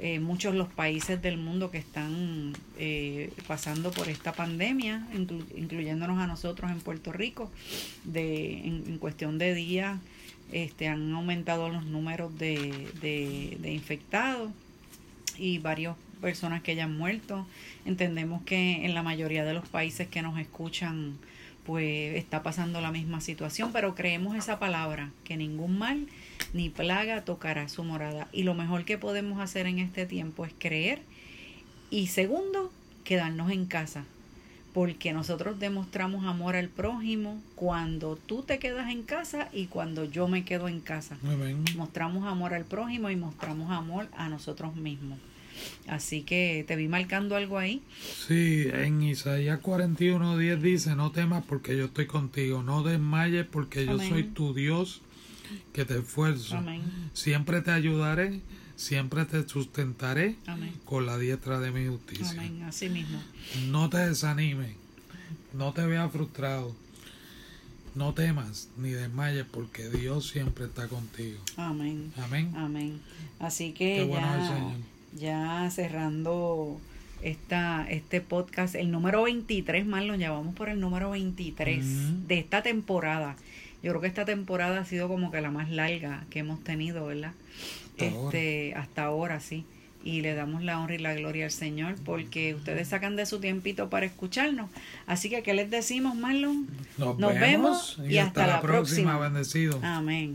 eh, 0.00 0.18
muchos 0.18 0.54
los 0.54 0.68
países 0.68 1.22
del 1.22 1.38
mundo 1.38 1.70
que 1.70 1.78
están 1.78 2.52
eh, 2.78 3.32
pasando 3.46 3.90
por 3.92 4.08
esta 4.08 4.32
pandemia, 4.32 5.06
inclu- 5.14 5.46
incluyéndonos 5.56 6.18
a 6.18 6.26
nosotros 6.26 6.70
en 6.70 6.80
Puerto 6.80 7.12
Rico. 7.12 7.50
De, 8.04 8.58
en, 8.66 8.98
cuestión 8.98 9.38
de 9.38 9.54
días 9.54 9.98
este, 10.52 10.88
han 10.88 11.12
aumentado 11.12 11.68
los 11.70 11.86
números 11.86 12.36
de, 12.38 12.88
de, 13.00 13.56
de 13.60 13.72
infectados 13.72 14.52
y 15.38 15.58
varias 15.58 15.96
personas 16.20 16.62
que 16.62 16.74
ya 16.74 16.84
han 16.84 16.96
muerto. 16.98 17.46
Entendemos 17.86 18.42
que 18.42 18.84
en 18.84 18.94
la 18.94 19.02
mayoría 19.02 19.44
de 19.44 19.54
los 19.54 19.66
países 19.68 20.08
que 20.08 20.22
nos 20.22 20.38
escuchan 20.38 21.16
pues 21.64 22.16
está 22.16 22.42
pasando 22.42 22.80
la 22.80 22.92
misma 22.92 23.20
situación, 23.20 23.70
pero 23.72 23.94
creemos 23.94 24.36
esa 24.36 24.58
palabra, 24.58 25.10
que 25.24 25.36
ningún 25.36 25.78
mal 25.78 26.06
ni 26.52 26.68
plaga 26.68 27.24
tocará 27.24 27.68
su 27.68 27.84
morada. 27.84 28.28
Y 28.32 28.42
lo 28.42 28.54
mejor 28.54 28.84
que 28.84 28.98
podemos 28.98 29.40
hacer 29.40 29.66
en 29.66 29.78
este 29.78 30.06
tiempo 30.06 30.44
es 30.44 30.52
creer 30.58 31.00
y 31.90 32.08
segundo, 32.08 32.72
quedarnos 33.04 33.50
en 33.50 33.66
casa, 33.66 34.04
porque 34.72 35.12
nosotros 35.12 35.58
demostramos 35.60 36.24
amor 36.24 36.56
al 36.56 36.68
prójimo 36.68 37.40
cuando 37.54 38.16
tú 38.16 38.42
te 38.42 38.58
quedas 38.58 38.90
en 38.90 39.02
casa 39.02 39.48
y 39.52 39.66
cuando 39.66 40.04
yo 40.04 40.26
me 40.28 40.44
quedo 40.44 40.68
en 40.68 40.80
casa. 40.80 41.16
Mostramos 41.76 42.26
amor 42.26 42.52
al 42.54 42.64
prójimo 42.64 43.10
y 43.10 43.16
mostramos 43.16 43.70
amor 43.70 44.08
a 44.16 44.28
nosotros 44.28 44.74
mismos. 44.74 45.18
Así 45.86 46.22
que 46.22 46.64
te 46.66 46.76
vi 46.76 46.88
marcando 46.88 47.36
algo 47.36 47.58
ahí. 47.58 47.82
Sí, 48.26 48.66
en 48.72 49.02
Isaías 49.02 49.60
41, 49.60 50.38
10 50.38 50.62
dice, 50.62 50.96
no 50.96 51.12
temas 51.12 51.44
porque 51.46 51.76
yo 51.76 51.86
estoy 51.86 52.06
contigo, 52.06 52.62
no 52.62 52.82
desmayes 52.82 53.46
porque 53.46 53.86
yo 53.86 53.98
soy 53.98 54.24
tu 54.24 54.54
Dios 54.54 55.02
que 55.72 55.84
te 55.84 55.98
esfuerzo. 55.98 56.56
Amén. 56.56 56.82
Siempre 57.12 57.60
te 57.60 57.70
ayudaré, 57.70 58.40
siempre 58.76 59.24
te 59.24 59.46
sustentaré 59.48 60.36
Amén. 60.46 60.72
con 60.84 61.06
la 61.06 61.18
diestra 61.18 61.60
de 61.60 61.70
mi 61.70 61.86
justicia. 61.86 62.30
Amén. 62.30 62.62
Así 62.62 62.88
mismo. 62.88 63.20
No 63.68 63.90
te 63.90 63.98
desanimes, 63.98 64.74
no 65.52 65.72
te 65.72 65.86
veas 65.86 66.10
frustrado, 66.10 66.74
no 67.94 68.12
temas 68.14 68.68
ni 68.76 68.90
desmayes 68.90 69.46
porque 69.50 69.88
Dios 69.88 70.28
siempre 70.28 70.64
está 70.64 70.88
contigo. 70.88 71.38
Amén. 71.56 72.12
Amén. 72.16 72.52
Amén. 72.56 73.00
Así 73.38 73.72
que 73.72 73.96
Qué 73.96 74.04
bueno 74.04 74.34
el 74.34 74.40
ya, 74.40 74.54
Señor. 74.54 74.93
Ya 75.14 75.68
cerrando 75.70 76.80
esta, 77.22 77.86
este 77.88 78.20
podcast, 78.20 78.74
el 78.74 78.90
número 78.90 79.22
23, 79.22 79.86
Marlon, 79.86 80.18
ya 80.18 80.30
vamos 80.30 80.54
por 80.54 80.68
el 80.68 80.80
número 80.80 81.10
23 81.10 81.84
Ujú. 81.84 82.26
de 82.26 82.38
esta 82.38 82.62
temporada. 82.62 83.36
Yo 83.82 83.90
creo 83.90 84.00
que 84.00 84.06
esta 84.08 84.24
temporada 84.24 84.80
ha 84.80 84.84
sido 84.84 85.08
como 85.08 85.30
que 85.30 85.40
la 85.40 85.50
más 85.50 85.70
larga 85.70 86.24
que 86.30 86.40
hemos 86.40 86.62
tenido, 86.64 87.06
¿verdad? 87.06 87.32
Hasta 87.92 88.04
este, 88.06 88.74
hasta 88.74 89.04
ahora, 89.04 89.40
sí. 89.40 89.64
Y 90.02 90.20
le 90.20 90.34
damos 90.34 90.62
la 90.62 90.80
honra 90.80 90.96
y 90.96 90.98
la 90.98 91.14
gloria 91.14 91.46
al 91.46 91.50
Señor 91.50 91.94
porque 92.04 92.54
ustedes 92.54 92.88
sacan 92.88 93.16
de 93.16 93.24
su 93.24 93.40
tiempito 93.40 93.88
para 93.88 94.04
escucharnos. 94.04 94.68
Así 95.06 95.30
que, 95.30 95.42
¿qué 95.42 95.54
les 95.54 95.70
decimos, 95.70 96.14
Marlon? 96.14 96.66
Nos, 96.98 97.18
Nos 97.18 97.34
vemos, 97.34 97.96
vemos 97.98 98.12
y 98.12 98.18
hasta 98.18 98.46
la 98.46 98.60
próxima. 98.60 99.18
Bendecido. 99.18 99.80
Amén. 99.82 100.34